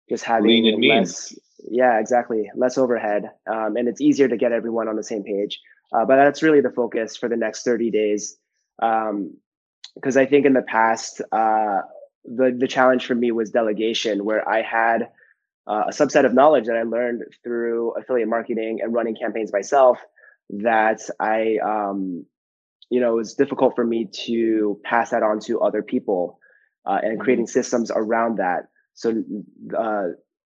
just 0.10 0.24
having 0.24 0.50
lean 0.50 0.74
and 0.74 0.84
less, 0.86 1.32
mean. 1.32 1.80
yeah, 1.80 2.00
exactly, 2.00 2.50
less 2.56 2.78
overhead, 2.78 3.30
um, 3.50 3.78
and 3.78 3.88
it's 3.88 4.02
easier 4.02 4.28
to 4.28 4.38
get 4.38 4.52
everyone 4.52 4.88
on 4.88 4.96
the 4.96 5.04
same 5.04 5.24
page. 5.24 5.60
Uh, 5.93 6.06
but 6.06 6.15
that's 6.15 6.41
really 6.41 6.62
the 6.62 6.71
focus 6.71 7.15
for 7.15 7.29
the 7.29 7.36
next 7.36 7.63
30 7.63 7.91
days, 7.91 8.38
because 8.79 9.10
um, 9.10 10.21
I 10.21 10.25
think 10.25 10.45
in 10.45 10.53
the 10.53 10.63
past, 10.63 11.21
uh, 11.32 11.82
the 12.25 12.56
the 12.58 12.67
challenge 12.67 13.06
for 13.06 13.15
me 13.15 13.32
was 13.32 13.51
delegation, 13.51 14.25
where 14.25 14.47
I 14.47 14.62
had 14.62 15.10
uh, 15.67 15.84
a 15.88 15.91
subset 15.91 16.25
of 16.25 16.34
knowledge 16.34 16.65
that 16.65 16.77
I 16.77 16.84
learned 16.84 17.23
through 17.43 17.91
affiliate 17.91 18.27
marketing 18.27 18.79
and 18.82 18.93
running 18.93 19.15
campaigns 19.15 19.51
myself 19.53 19.99
that 20.49 21.01
I, 21.19 21.58
um, 21.63 22.25
you 22.89 22.99
know, 22.99 23.13
it 23.13 23.17
was 23.17 23.34
difficult 23.34 23.75
for 23.75 23.86
me 23.86 24.10
to 24.25 24.79
pass 24.84 25.12
that 25.12 25.23
on 25.23 25.39
to 25.41 25.62
other 25.62 25.82
people 25.82 26.39
uh, 26.86 26.99
and 27.01 27.13
mm-hmm. 27.13 27.21
creating 27.21 27.47
systems 27.47 27.91
around 27.93 28.38
that. 28.39 28.67
So, 28.93 29.23
uh, 29.77 30.08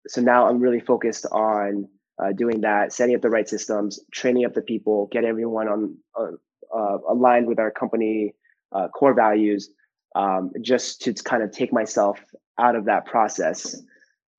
so 0.06 0.20
now 0.20 0.48
I'm 0.48 0.60
really 0.60 0.80
focused 0.80 1.26
on 1.30 1.88
uh, 2.22 2.32
doing 2.32 2.60
that, 2.60 2.92
setting 2.92 3.14
up 3.14 3.22
the 3.22 3.30
right 3.30 3.48
systems, 3.48 4.00
training 4.12 4.44
up 4.44 4.54
the 4.54 4.62
people, 4.62 5.08
get 5.10 5.24
everyone 5.24 5.68
on 5.68 5.96
uh, 6.18 6.76
uh 6.76 6.98
aligned 7.08 7.46
with 7.46 7.58
our 7.58 7.70
company 7.70 8.34
uh, 8.72 8.88
core 8.88 9.14
values, 9.14 9.70
um, 10.14 10.52
just 10.60 11.00
to 11.02 11.12
kind 11.14 11.42
of 11.42 11.50
take 11.50 11.72
myself 11.72 12.18
out 12.58 12.76
of 12.76 12.84
that 12.84 13.06
process 13.06 13.74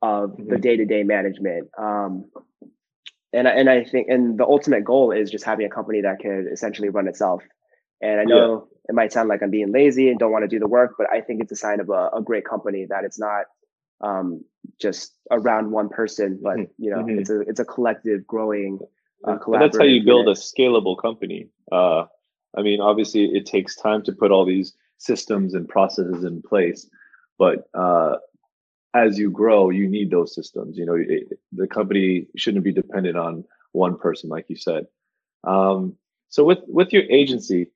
of 0.01 0.31
mm-hmm. 0.31 0.49
the 0.49 0.57
day 0.57 0.77
to 0.77 0.85
day 0.85 1.03
management. 1.03 1.69
Um, 1.77 2.25
and 3.33 3.47
and 3.47 3.69
I 3.69 3.83
think 3.83 4.07
and 4.09 4.37
the 4.37 4.45
ultimate 4.45 4.85
goal 4.85 5.11
is 5.11 5.29
just 5.29 5.43
having 5.43 5.65
a 5.65 5.69
company 5.69 6.01
that 6.01 6.19
could 6.19 6.47
essentially 6.51 6.89
run 6.89 7.07
itself. 7.07 7.43
And 8.01 8.19
I 8.19 8.23
know 8.23 8.67
yeah. 8.69 8.89
it 8.89 8.95
might 8.95 9.11
sound 9.11 9.29
like 9.29 9.41
I'm 9.41 9.49
being 9.49 9.71
lazy 9.71 10.09
and 10.09 10.19
don't 10.19 10.31
want 10.31 10.43
to 10.43 10.47
do 10.47 10.59
the 10.59 10.67
work, 10.67 10.93
but 10.97 11.07
I 11.11 11.21
think 11.21 11.41
it's 11.41 11.51
a 11.51 11.55
sign 11.55 11.79
of 11.79 11.89
a, 11.89 12.09
a 12.13 12.21
great 12.21 12.45
company 12.45 12.85
that 12.89 13.03
it's 13.03 13.19
not 13.19 13.45
um, 14.01 14.43
just 14.79 15.13
around 15.31 15.71
one 15.71 15.89
person, 15.89 16.39
but 16.41 16.57
mm-hmm. 16.57 16.83
you 16.83 16.91
know, 16.91 16.97
mm-hmm. 16.97 17.19
it's 17.19 17.29
a 17.29 17.39
it's 17.41 17.59
a 17.59 17.65
collective, 17.65 18.25
growing, 18.27 18.79
uh, 19.25 19.37
That's 19.51 19.77
how 19.77 19.83
you 19.83 20.03
build 20.03 20.27
unit. 20.27 20.37
a 20.37 20.41
scalable 20.41 20.97
company. 21.01 21.47
Uh, 21.71 22.05
I 22.57 22.61
mean, 22.61 22.79
obviously, 22.79 23.25
it 23.25 23.45
takes 23.45 23.75
time 23.75 24.03
to 24.03 24.11
put 24.11 24.31
all 24.31 24.45
these 24.45 24.73
systems 24.97 25.53
and 25.53 25.67
processes 25.67 26.23
in 26.23 26.41
place, 26.41 26.89
but 27.37 27.69
uh, 27.73 28.17
as 28.93 29.17
you 29.17 29.31
grow, 29.31 29.69
you 29.69 29.87
need 29.87 30.11
those 30.11 30.33
systems. 30.33 30.77
You 30.77 30.85
know, 30.85 30.95
it, 30.95 31.39
the 31.51 31.67
company 31.67 32.27
shouldn't 32.37 32.63
be 32.63 32.71
dependent 32.71 33.17
on 33.17 33.43
one 33.71 33.97
person, 33.97 34.29
like 34.29 34.45
you 34.47 34.55
said. 34.55 34.85
Um, 35.43 35.95
so 36.29 36.43
with 36.43 36.59
with 36.67 36.93
your 36.93 37.03
agency, 37.03 37.67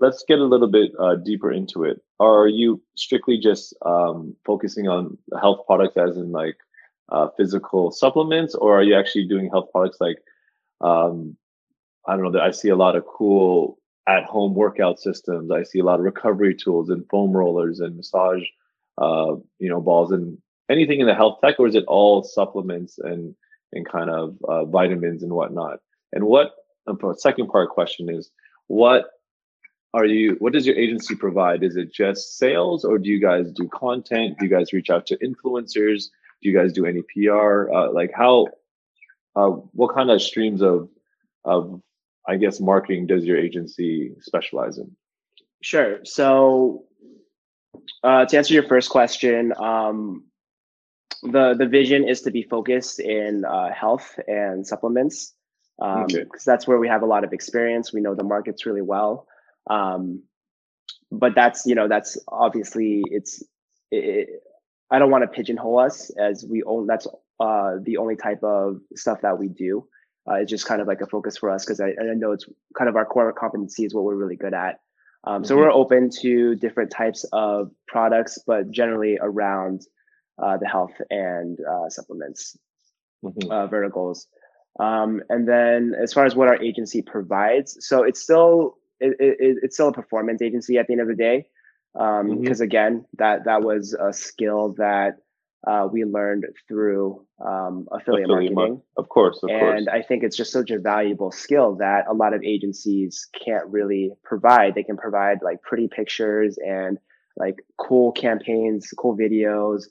let's 0.00 0.24
get 0.26 0.38
a 0.38 0.44
little 0.44 0.68
bit 0.68 0.92
uh, 1.00 1.16
deeper 1.16 1.50
into 1.50 1.84
it. 1.84 2.00
Are 2.20 2.48
you 2.48 2.82
strictly 2.96 3.38
just 3.38 3.74
um, 3.84 4.34
focusing 4.44 4.88
on 4.88 5.16
health 5.40 5.66
products, 5.66 5.96
as 5.96 6.16
in 6.16 6.32
like 6.32 6.56
uh, 7.10 7.28
physical 7.36 7.90
supplements, 7.90 8.54
or 8.54 8.78
are 8.78 8.82
you 8.82 8.94
actually 8.94 9.26
doing 9.26 9.48
health 9.50 9.68
products 9.72 9.98
like 10.00 10.18
um, 10.80 11.36
I 12.06 12.16
don't 12.16 12.32
know? 12.32 12.40
I 12.40 12.50
see 12.50 12.68
a 12.68 12.76
lot 12.76 12.96
of 12.96 13.04
cool 13.06 13.78
at-home 14.08 14.54
workout 14.54 15.00
systems. 15.00 15.50
I 15.50 15.64
see 15.64 15.80
a 15.80 15.84
lot 15.84 15.98
of 15.98 16.04
recovery 16.04 16.54
tools 16.54 16.90
and 16.90 17.08
foam 17.08 17.32
rollers 17.32 17.80
and 17.80 17.96
massage, 17.96 18.42
uh, 18.98 19.34
you 19.58 19.68
know, 19.68 19.80
balls 19.80 20.12
and 20.12 20.38
anything 20.70 21.00
in 21.00 21.06
the 21.06 21.14
health 21.14 21.38
tech, 21.42 21.56
or 21.58 21.66
is 21.66 21.74
it 21.74 21.84
all 21.86 22.22
supplements 22.22 22.98
and 22.98 23.34
and 23.72 23.88
kind 23.88 24.10
of 24.10 24.36
uh, 24.48 24.64
vitamins 24.64 25.22
and 25.22 25.32
whatnot? 25.32 25.80
And 26.12 26.24
what? 26.24 26.52
second 27.16 27.48
part 27.48 27.68
question 27.70 28.08
is 28.08 28.30
what 28.68 29.06
are 29.96 30.04
you 30.04 30.36
what 30.40 30.52
does 30.52 30.66
your 30.66 30.76
agency 30.76 31.14
provide 31.14 31.64
is 31.64 31.76
it 31.76 31.90
just 31.92 32.36
sales 32.36 32.84
or 32.84 32.98
do 32.98 33.08
you 33.08 33.20
guys 33.20 33.50
do 33.52 33.66
content 33.68 34.38
do 34.38 34.44
you 34.44 34.50
guys 34.50 34.72
reach 34.72 34.90
out 34.90 35.06
to 35.06 35.16
influencers 35.18 36.08
do 36.42 36.50
you 36.50 36.56
guys 36.56 36.72
do 36.72 36.84
any 36.84 37.02
pr 37.02 37.70
uh, 37.72 37.90
like 37.90 38.12
how 38.14 38.46
uh, 39.36 39.48
what 39.80 39.94
kind 39.94 40.10
of 40.10 40.20
streams 40.20 40.60
of 40.60 40.88
of 41.44 41.80
i 42.28 42.36
guess 42.36 42.60
marketing 42.60 43.06
does 43.06 43.24
your 43.24 43.38
agency 43.38 44.14
specialize 44.20 44.76
in 44.76 44.94
sure 45.62 46.04
so 46.04 46.84
uh, 48.04 48.24
to 48.26 48.36
answer 48.36 48.52
your 48.52 48.64
first 48.64 48.90
question 48.90 49.54
um, 49.56 50.24
the 51.22 51.54
the 51.54 51.66
vision 51.66 52.06
is 52.06 52.20
to 52.20 52.30
be 52.30 52.42
focused 52.42 53.00
in 53.00 53.46
uh, 53.46 53.72
health 53.72 54.18
and 54.28 54.66
supplements 54.66 55.32
because 55.78 56.14
um, 56.14 56.20
okay. 56.22 56.24
that's 56.44 56.66
where 56.66 56.78
we 56.78 56.88
have 56.88 57.02
a 57.02 57.06
lot 57.06 57.22
of 57.22 57.34
experience. 57.34 57.92
We 57.92 58.00
know 58.00 58.14
the 58.14 58.24
markets 58.24 58.64
really 58.64 58.80
well. 58.80 59.26
Um, 59.68 60.22
but 61.10 61.34
that's 61.34 61.66
you 61.66 61.74
know 61.74 61.88
that's 61.88 62.18
obviously 62.28 63.02
it's 63.06 63.42
it, 63.90 64.28
I 64.90 64.98
don't 64.98 65.10
want 65.10 65.22
to 65.22 65.28
pigeonhole 65.28 65.78
us 65.78 66.10
as 66.10 66.44
we 66.48 66.62
own 66.62 66.86
that's 66.86 67.06
uh, 67.40 67.74
the 67.82 67.96
only 67.98 68.16
type 68.16 68.42
of 68.42 68.80
stuff 68.94 69.20
that 69.22 69.38
we 69.38 69.48
do. 69.48 69.86
Uh, 70.28 70.34
it's 70.34 70.50
just 70.50 70.66
kind 70.66 70.80
of 70.80 70.88
like 70.88 71.00
a 71.00 71.06
focus 71.06 71.36
for 71.36 71.50
us 71.50 71.64
because 71.64 71.80
I, 71.80 71.88
I, 71.88 72.14
know 72.14 72.32
it's 72.32 72.46
kind 72.76 72.88
of 72.88 72.96
our 72.96 73.04
core 73.04 73.32
competency 73.32 73.84
is 73.84 73.94
what 73.94 74.02
we're 74.02 74.16
really 74.16 74.34
good 74.34 74.54
at. 74.54 74.80
Um, 75.24 75.42
mm-hmm. 75.42 75.44
So 75.44 75.56
we're 75.56 75.70
open 75.70 76.10
to 76.22 76.56
different 76.56 76.90
types 76.90 77.24
of 77.32 77.70
products, 77.86 78.38
but 78.44 78.70
generally 78.70 79.18
around 79.20 79.82
uh, 80.42 80.56
the 80.56 80.66
health 80.66 80.94
and 81.10 81.58
uh, 81.60 81.88
supplements 81.88 82.56
mm-hmm. 83.24 83.50
Uh, 83.50 83.66
verticals. 83.68 84.26
Um, 84.80 85.22
and 85.28 85.48
then 85.48 85.94
as 86.00 86.12
far 86.12 86.26
as 86.26 86.34
what 86.34 86.48
our 86.48 86.60
agency 86.60 87.02
provides, 87.02 87.76
so 87.86 88.02
it's 88.02 88.20
still 88.20 88.76
it, 89.00 89.16
it, 89.18 89.58
it's 89.62 89.76
still 89.76 89.88
a 89.88 89.92
performance 89.92 90.42
agency 90.42 90.78
at 90.78 90.86
the 90.86 90.94
end 90.94 91.02
of 91.02 91.08
the 91.08 91.14
day. 91.14 91.46
Because 91.92 92.20
um, 92.20 92.28
mm-hmm. 92.28 92.62
again, 92.62 93.06
that 93.18 93.44
that 93.46 93.62
was 93.62 93.94
a 93.98 94.12
skill 94.12 94.74
that 94.76 95.16
uh, 95.66 95.88
we 95.90 96.04
learned 96.04 96.44
through 96.68 97.26
um, 97.44 97.88
affiliate, 97.90 98.30
affiliate 98.30 98.54
marketing. 98.54 98.82
of 98.96 99.08
course, 99.08 99.42
of 99.42 99.50
and 99.50 99.60
course. 99.60 99.86
I 99.90 100.02
think 100.02 100.22
it's 100.22 100.36
just 100.36 100.52
such 100.52 100.70
a 100.70 100.78
valuable 100.78 101.32
skill 101.32 101.76
that 101.76 102.06
a 102.08 102.14
lot 102.14 102.34
of 102.34 102.42
agencies 102.44 103.26
can't 103.44 103.66
really 103.68 104.12
provide. 104.22 104.74
They 104.74 104.84
can 104.84 104.96
provide 104.96 105.38
like 105.42 105.62
pretty 105.62 105.88
pictures 105.88 106.58
and 106.58 106.98
like 107.36 107.56
cool 107.78 108.12
campaigns, 108.12 108.92
cool 108.96 109.16
videos, 109.16 109.84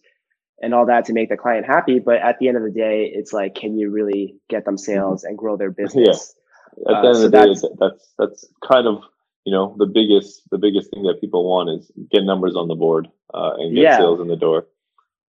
and 0.62 0.74
all 0.74 0.86
that 0.86 1.06
to 1.06 1.14
make 1.14 1.30
the 1.30 1.38
client 1.38 1.66
happy. 1.66 2.00
But 2.00 2.18
at 2.18 2.40
the 2.40 2.48
end 2.48 2.58
of 2.58 2.64
the 2.64 2.72
day, 2.72 3.12
it's 3.14 3.34
like, 3.34 3.56
can 3.56 3.78
you 3.78 3.92
really 3.92 4.38
get 4.50 4.66
them 4.66 4.76
mm-hmm. 4.76 4.92
sales 4.92 5.24
and 5.24 5.38
grow 5.38 5.58
their 5.58 5.72
business? 5.84 6.36
Yeah. 6.36 6.42
At 6.90 7.02
the 7.02 7.08
uh, 7.08 7.08
end 7.08 7.16
so 7.16 7.26
of 7.26 7.32
the 7.32 7.38
day, 7.38 7.48
that's, 7.48 7.66
that's 7.80 8.14
that's 8.18 8.48
kind 8.68 8.88
of 8.88 9.04
you 9.46 9.54
know 9.54 9.76
the 9.78 9.86
biggest 9.86 10.42
the 10.52 10.58
biggest 10.58 10.92
thing 10.92 11.04
that 11.04 11.22
people 11.22 11.48
want 11.48 11.70
is 11.70 11.92
get 12.12 12.24
numbers 12.24 12.56
on 12.56 12.68
the 12.68 12.76
board 12.76 13.08
uh, 13.34 13.52
and 13.58 13.76
get 13.76 13.84
yeah. 13.84 13.98
sales 13.98 14.20
in 14.20 14.28
the 14.28 14.36
door. 14.36 14.68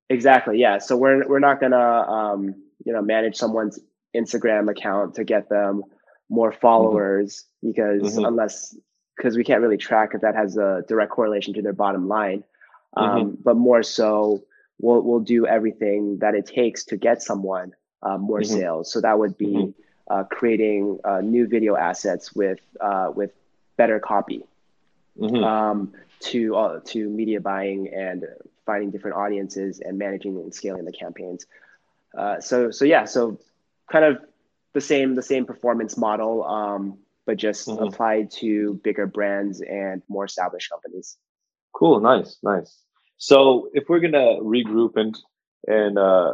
Exactly. 0.10 0.60
Yeah. 0.60 0.78
So 0.78 0.96
we're 0.96 1.28
we're 1.28 1.40
not 1.40 1.60
gonna 1.60 1.78
um, 1.78 2.56
you 2.86 2.94
know 2.94 3.02
manage 3.02 3.36
someone's 3.36 3.80
Instagram 4.16 4.70
account 4.70 5.16
to 5.16 5.24
get 5.24 5.50
them 5.50 5.84
more 6.30 6.52
mm-hmm. 6.52 6.60
followers 6.60 7.46
mm-hmm. 7.64 7.72
because 7.72 8.16
mm-hmm. 8.16 8.26
unless 8.26 8.76
because 9.18 9.36
we 9.36 9.44
can't 9.44 9.62
really 9.62 9.78
track 9.78 10.12
if 10.14 10.22
that 10.22 10.36
has 10.36 10.58
a 10.58 10.84
direct 10.88 11.12
correlation 11.12 11.54
to 11.54 11.62
their 11.62 11.74
bottom 11.74 12.08
line. 12.08 12.44
Um, 12.96 13.10
mm-hmm. 13.10 13.36
But 13.44 13.56
more 13.56 13.84
so, 13.84 14.44
we'll 14.80 15.02
we'll 15.02 15.20
do 15.20 15.48
everything 15.48 16.20
that 16.20 16.36
it 16.36 16.46
takes 16.46 16.86
to 16.86 16.98
get 16.98 17.22
someone 17.22 17.74
uh, 18.02 18.18
more 18.18 18.42
mm-hmm. 18.42 18.60
sales. 18.60 18.92
So 18.92 19.02
that 19.02 19.18
would 19.18 19.38
be 19.38 19.48
mm-hmm. 19.48 19.82
Uh, 20.14 20.24
creating 20.26 21.00
uh, 21.04 21.22
new 21.22 21.48
video 21.48 21.76
assets 21.76 22.34
with 22.34 22.60
uh, 22.80 23.10
with 23.14 23.32
better 23.78 24.00
copy. 24.00 24.44
Um, 25.22 25.94
to 26.32 26.56
uh, 26.56 26.80
to 26.86 27.10
media 27.10 27.40
buying 27.40 27.94
and 27.94 28.26
finding 28.66 28.92
different 28.92 29.18
audiences 29.18 29.80
and 29.80 29.98
managing 29.98 30.38
and 30.38 30.54
scaling 30.54 30.86
the 30.86 30.92
campaigns. 30.92 31.46
Uh, 32.18 32.40
so 32.40 32.72
so 32.72 32.86
yeah, 32.86 33.06
so 33.06 33.38
kind 33.92 34.06
of 34.06 34.18
the 34.74 34.82
same 34.82 35.16
the 35.16 35.22
same 35.22 35.46
performance 35.46 35.98
model, 35.98 36.44
um, 36.44 36.98
but 37.26 37.38
just 37.38 37.68
mm-hmm. 37.68 37.84
applied 37.84 38.32
to 38.32 38.80
bigger 38.84 39.06
brands 39.06 39.62
and 39.62 40.02
more 40.08 40.26
established 40.26 40.70
companies. 40.70 41.18
Cool, 41.74 42.00
nice, 42.00 42.38
nice. 42.42 42.80
So 43.18 43.70
if 43.74 43.90
we're 43.90 44.00
gonna 44.00 44.40
regroup 44.42 44.96
and 44.96 45.18
and 45.68 45.98
uh, 45.98 46.34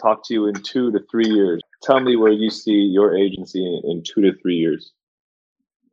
talk 0.00 0.26
to 0.28 0.34
you 0.34 0.46
in 0.46 0.54
two 0.54 0.92
to 0.92 1.00
three 1.10 1.28
years, 1.28 1.60
tell 1.86 2.00
me 2.00 2.16
where 2.16 2.32
you 2.32 2.50
see 2.50 2.72
your 2.72 3.16
agency 3.16 3.64
in, 3.84 4.02
two 4.02 4.20
to 4.22 4.32
three 4.42 4.56
years. 4.56 4.92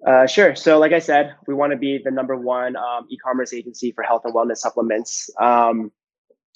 Uh, 0.06 0.26
sure. 0.26 0.56
So, 0.56 0.80
like 0.80 0.92
I 0.92 1.00
said, 1.00 1.36
we 1.48 1.54
want 1.54 1.72
to 1.72 1.78
be 1.78 2.02
the 2.04 2.12
number 2.12 2.36
one 2.36 2.76
um, 2.76 3.08
e-commerce 3.10 3.54
agency 3.54 3.92
for 3.92 4.04
health 4.04 4.24
and 4.26 4.34
wellness 4.34 4.58
supplements. 4.58 5.30
Um, 5.40 5.92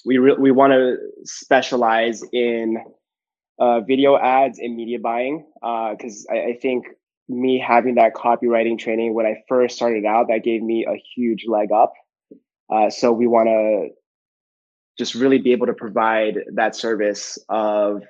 we 0.04 0.18
re- 0.18 0.36
we 0.38 0.50
want 0.50 0.72
to 0.72 0.96
specialize 1.24 2.22
in 2.32 2.76
uh, 3.58 3.80
video 3.80 4.18
ads 4.18 4.58
and 4.58 4.76
media 4.76 4.98
buying 4.98 5.46
because 5.60 6.26
uh, 6.30 6.34
I, 6.34 6.44
I, 6.50 6.58
think 6.60 6.86
me 7.28 7.58
having 7.58 7.96
that 7.96 8.14
copywriting 8.14 8.78
training 8.78 9.14
when 9.14 9.26
I 9.26 9.42
first 9.48 9.76
started 9.76 10.04
out 10.04 10.28
that 10.28 10.44
gave 10.44 10.62
me 10.62 10.86
a 10.86 10.94
huge 11.16 11.44
leg 11.48 11.72
up. 11.72 11.92
Uh, 12.70 12.90
so 12.90 13.10
we 13.10 13.26
want 13.26 13.48
to 13.48 13.88
just 14.96 15.14
really 15.14 15.38
be 15.38 15.52
able 15.52 15.66
to 15.66 15.72
provide 15.72 16.38
that 16.54 16.76
service 16.76 17.38
of 17.48 18.02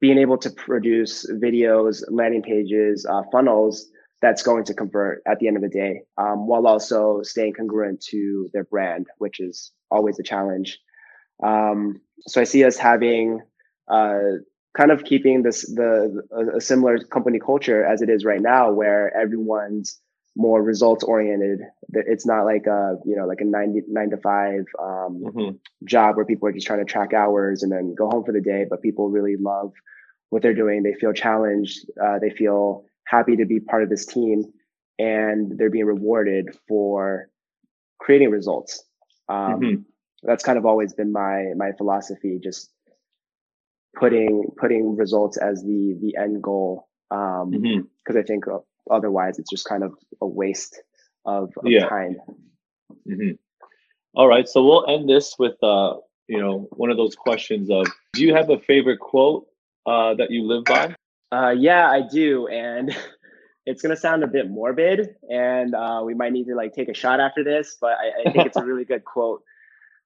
being 0.00 0.18
able 0.18 0.38
to 0.38 0.50
produce 0.50 1.30
videos, 1.32 2.02
landing 2.08 2.42
pages, 2.42 3.06
uh, 3.08 3.22
funnels 3.32 3.90
that's 4.20 4.42
going 4.42 4.64
to 4.64 4.74
convert 4.74 5.22
at 5.26 5.38
the 5.38 5.46
end 5.46 5.56
of 5.56 5.62
the 5.62 5.68
day, 5.68 6.00
um, 6.16 6.46
while 6.46 6.66
also 6.66 7.20
staying 7.22 7.52
congruent 7.52 8.00
to 8.00 8.48
their 8.52 8.64
brand, 8.64 9.06
which 9.18 9.40
is 9.40 9.72
always 9.90 10.18
a 10.18 10.22
challenge. 10.22 10.78
Um, 11.42 12.00
so 12.26 12.40
I 12.40 12.44
see 12.44 12.64
us 12.64 12.78
having 12.78 13.42
uh, 13.88 14.20
kind 14.76 14.90
of 14.90 15.04
keeping 15.04 15.42
this 15.42 15.62
the 15.74 16.22
a, 16.32 16.56
a, 16.56 16.60
similar 16.60 16.98
company 16.98 17.38
culture 17.38 17.84
as 17.84 18.02
it 18.02 18.08
is 18.08 18.24
right 18.24 18.40
now, 18.40 18.70
where 18.70 19.14
everyone's 19.16 20.00
more 20.36 20.62
results 20.62 21.04
oriented. 21.04 21.60
It's 21.92 22.26
not 22.26 22.44
like 22.44 22.66
a 22.66 22.96
you 23.04 23.16
know 23.16 23.26
like 23.26 23.40
a 23.40 23.44
nine 23.44 23.80
nine 23.88 24.10
to 24.10 24.16
five 24.16 24.64
um, 24.80 25.22
mm-hmm. 25.24 25.56
job 25.86 26.16
where 26.16 26.24
people 26.24 26.48
are 26.48 26.52
just 26.52 26.66
trying 26.66 26.84
to 26.84 26.84
track 26.84 27.12
hours 27.12 27.62
and 27.62 27.70
then 27.70 27.94
go 27.94 28.08
home 28.08 28.24
for 28.24 28.32
the 28.32 28.40
day. 28.40 28.66
But 28.68 28.82
people 28.82 29.10
really 29.10 29.36
love 29.36 29.72
what 30.30 30.42
they're 30.42 30.54
doing. 30.54 30.82
They 30.82 30.94
feel 30.94 31.12
challenged. 31.12 31.86
Uh, 32.02 32.18
they 32.18 32.30
feel 32.30 32.84
happy 33.06 33.36
to 33.36 33.44
be 33.44 33.60
part 33.60 33.82
of 33.82 33.90
this 33.90 34.06
team 34.06 34.44
and 34.98 35.58
they're 35.58 35.70
being 35.70 35.86
rewarded 35.86 36.56
for 36.68 37.28
creating 37.98 38.30
results. 38.30 38.84
Um, 39.28 39.60
mm-hmm. 39.60 39.82
That's 40.22 40.44
kind 40.44 40.58
of 40.58 40.66
always 40.66 40.94
been 40.94 41.12
my 41.12 41.52
my 41.56 41.72
philosophy, 41.72 42.38
just 42.42 42.70
putting 43.94 44.50
putting 44.56 44.96
results 44.96 45.36
as 45.36 45.62
the 45.62 45.96
the 46.00 46.16
end 46.20 46.42
goal. 46.42 46.88
Because 47.10 47.42
um, 47.42 47.52
mm-hmm. 47.52 48.18
I 48.18 48.22
think 48.22 48.44
otherwise 48.90 49.38
it's 49.38 49.50
just 49.50 49.68
kind 49.68 49.82
of 49.82 49.94
a 50.20 50.26
waste 50.26 50.80
of, 51.24 51.52
of 51.56 51.66
yeah. 51.66 51.88
time. 51.88 52.16
Mm-hmm. 53.08 53.32
All 54.14 54.28
right, 54.28 54.48
so 54.48 54.64
we'll 54.64 54.86
end 54.88 55.08
this 55.08 55.36
with 55.38 55.56
uh, 55.62 55.94
you 56.28 56.40
know 56.40 56.68
one 56.70 56.90
of 56.90 56.96
those 56.96 57.14
questions 57.14 57.70
of 57.70 57.86
Do 58.12 58.22
you 58.22 58.34
have 58.34 58.50
a 58.50 58.58
favorite 58.60 59.00
quote 59.00 59.46
uh, 59.86 60.14
that 60.14 60.30
you 60.30 60.46
live 60.46 60.64
by? 60.64 60.94
Uh, 61.32 61.50
yeah, 61.50 61.90
I 61.90 62.02
do, 62.02 62.46
and 62.46 62.96
it's 63.66 63.82
gonna 63.82 63.96
sound 63.96 64.22
a 64.22 64.28
bit 64.28 64.48
morbid, 64.48 65.16
and 65.28 65.74
uh, 65.74 66.02
we 66.04 66.14
might 66.14 66.32
need 66.32 66.46
to 66.46 66.54
like 66.54 66.72
take 66.72 66.88
a 66.88 66.94
shot 66.94 67.20
after 67.20 67.42
this. 67.42 67.76
But 67.80 67.96
I, 67.98 68.28
I 68.28 68.32
think 68.32 68.46
it's 68.46 68.56
a 68.56 68.64
really 68.64 68.84
good 68.84 69.04
quote. 69.04 69.42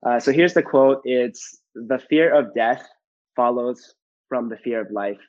Uh, 0.07 0.19
so 0.19 0.33
here's 0.33 0.55
the 0.55 0.63
quote: 0.63 1.03
"It's 1.05 1.59
the 1.75 1.99
fear 1.99 2.35
of 2.35 2.55
death 2.55 2.89
follows 3.37 3.95
from 4.29 4.49
the 4.49 4.57
fear 4.57 4.81
of 4.81 4.91
life. 4.91 5.21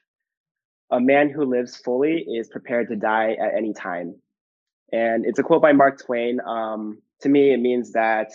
A 0.92 1.00
man 1.00 1.30
who 1.30 1.46
lives 1.46 1.78
fully 1.78 2.26
is 2.28 2.50
prepared 2.50 2.90
to 2.90 2.96
die 2.96 3.34
at 3.34 3.56
any 3.56 3.74
time." 3.74 4.16
And 4.92 5.26
it's 5.26 5.40
a 5.40 5.44
quote 5.44 5.62
by 5.62 5.74
Mark 5.74 6.04
Twain. 6.04 6.40
Um, 6.46 7.02
to 7.22 7.30
me, 7.30 7.54
it 7.54 7.60
means 7.60 7.92
that 7.92 8.32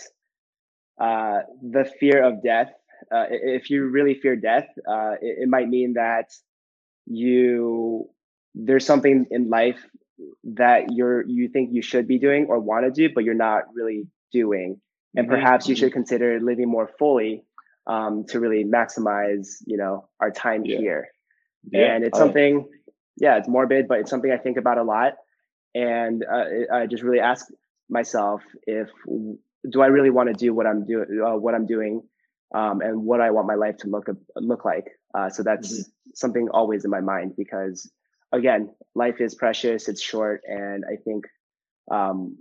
uh, 0.99 1.39
the 1.61 1.85
fear 1.99 2.23
of 2.23 2.41
death. 2.43 2.71
Uh, 3.11 3.25
if 3.29 3.69
you 3.69 3.85
really 3.85 4.15
fear 4.15 4.35
death, 4.35 4.67
uh, 4.87 5.15
it, 5.21 5.43
it 5.43 5.49
might 5.49 5.67
mean 5.67 5.93
that 5.93 6.31
you 7.05 8.09
there's 8.55 8.85
something 8.85 9.25
in 9.31 9.49
life 9.49 9.79
that 10.43 10.93
you're 10.93 11.27
you 11.27 11.49
think 11.49 11.69
you 11.73 11.81
should 11.81 12.07
be 12.07 12.17
doing 12.17 12.45
or 12.49 12.59
want 12.59 12.85
to 12.85 12.91
do 12.91 13.13
but 13.13 13.23
you're 13.23 13.33
not 13.33 13.63
really 13.73 14.07
doing 14.31 14.79
and 15.15 15.27
mm-hmm. 15.27 15.35
perhaps 15.35 15.67
you 15.67 15.75
should 15.75 15.89
mm-hmm. 15.89 15.93
consider 15.93 16.39
living 16.39 16.69
more 16.69 16.89
fully 16.97 17.43
um, 17.87 18.25
to 18.25 18.39
really 18.39 18.63
maximize 18.63 19.57
you 19.65 19.77
know 19.77 20.07
our 20.19 20.31
time 20.31 20.63
yeah. 20.65 20.77
here 20.77 21.07
yeah. 21.71 21.95
and 21.95 22.03
it's 22.03 22.17
something 22.17 22.67
yeah 23.17 23.37
it's 23.37 23.47
morbid 23.47 23.87
but 23.87 23.99
it's 23.99 24.09
something 24.09 24.31
i 24.31 24.37
think 24.37 24.57
about 24.57 24.77
a 24.77 24.83
lot. 24.83 25.13
And 25.73 26.23
uh, 26.23 26.45
i 26.73 26.85
just 26.87 27.03
really 27.03 27.19
ask 27.19 27.47
myself 27.89 28.41
if 28.65 28.89
do 29.69 29.81
i 29.81 29.87
really 29.87 30.09
want 30.09 30.29
to 30.29 30.33
do 30.33 30.53
what 30.53 30.65
i'm 30.65 30.85
doing 30.85 31.21
uh, 31.25 31.37
what 31.37 31.53
i'm 31.53 31.65
doing 31.65 32.01
um, 32.53 32.81
and 32.81 33.03
what 33.03 33.21
i 33.21 33.31
want 33.31 33.47
my 33.47 33.55
life 33.55 33.77
to 33.77 33.87
look 33.87 34.07
look 34.35 34.65
like? 34.65 34.85
Uh, 35.13 35.29
so 35.29 35.43
that's 35.43 35.73
mm-hmm. 35.73 36.09
something 36.13 36.49
always 36.49 36.85
in 36.85 36.91
my 36.91 37.01
mind 37.01 37.33
because 37.37 37.89
again, 38.31 38.69
life 38.93 39.21
is 39.21 39.35
precious, 39.35 39.87
it's 39.87 40.01
short, 40.01 40.41
and 40.45 40.83
I 40.85 40.97
think 40.97 41.25
um, 41.91 42.37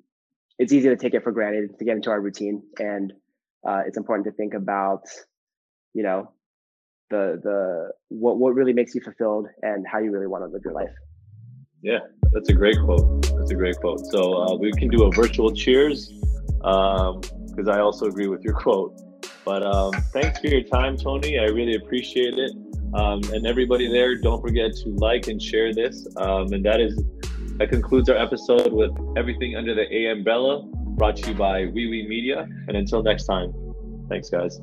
it's 0.58 0.72
easy 0.72 0.88
to 0.88 0.96
take 0.96 1.14
it 1.14 1.22
for 1.22 1.32
granted 1.32 1.78
to 1.78 1.84
get 1.84 1.96
into 1.96 2.10
our 2.10 2.20
routine, 2.20 2.62
and 2.78 3.12
uh, 3.66 3.82
it's 3.86 3.96
important 3.96 4.26
to 4.26 4.32
think 4.32 4.54
about, 4.54 5.02
you 5.94 6.02
know, 6.02 6.32
the 7.10 7.40
the 7.42 7.90
what 8.08 8.38
what 8.38 8.54
really 8.54 8.72
makes 8.72 8.94
you 8.94 9.00
fulfilled 9.00 9.46
and 9.62 9.86
how 9.90 9.98
you 9.98 10.10
really 10.10 10.26
want 10.26 10.42
to 10.44 10.48
live 10.48 10.62
your 10.64 10.74
life. 10.74 10.94
Yeah, 11.82 11.98
that's 12.32 12.48
a 12.48 12.54
great 12.54 12.78
quote. 12.84 13.22
That's 13.36 13.50
a 13.50 13.54
great 13.54 13.76
quote. 13.76 14.00
So 14.06 14.42
uh, 14.42 14.54
we 14.56 14.72
can 14.72 14.88
do 14.88 15.04
a 15.04 15.12
virtual 15.12 15.52
cheers 15.52 16.08
because 16.58 17.68
um, 17.68 17.68
I 17.68 17.80
also 17.80 18.06
agree 18.06 18.26
with 18.26 18.42
your 18.42 18.54
quote. 18.64 18.98
But 19.44 19.64
um, 19.66 19.92
thanks 20.12 20.40
for 20.40 20.46
your 20.46 20.62
time, 20.62 20.96
Tony. 20.96 21.38
I 21.38 21.44
really 21.44 21.74
appreciate 21.74 22.38
it. 22.38 22.52
Um, 22.94 23.20
and 23.32 23.46
everybody 23.46 23.90
there, 23.90 24.16
don't 24.16 24.40
forget 24.40 24.72
to 24.76 24.88
like 24.90 25.26
and 25.26 25.42
share 25.42 25.74
this. 25.74 26.06
Um, 26.16 26.52
and 26.52 26.64
that 26.64 26.80
is 26.80 27.02
that 27.58 27.68
concludes 27.68 28.08
our 28.08 28.16
episode 28.16 28.72
with 28.72 28.92
everything 29.16 29.56
under 29.56 29.74
the 29.74 29.92
A 29.94 30.10
umbrella, 30.10 30.64
brought 30.96 31.16
to 31.16 31.30
you 31.30 31.34
by 31.34 31.66
Wee 31.66 32.06
Media. 32.08 32.48
And 32.68 32.76
until 32.76 33.02
next 33.02 33.24
time, 33.24 33.52
thanks, 34.08 34.30
guys. 34.30 34.58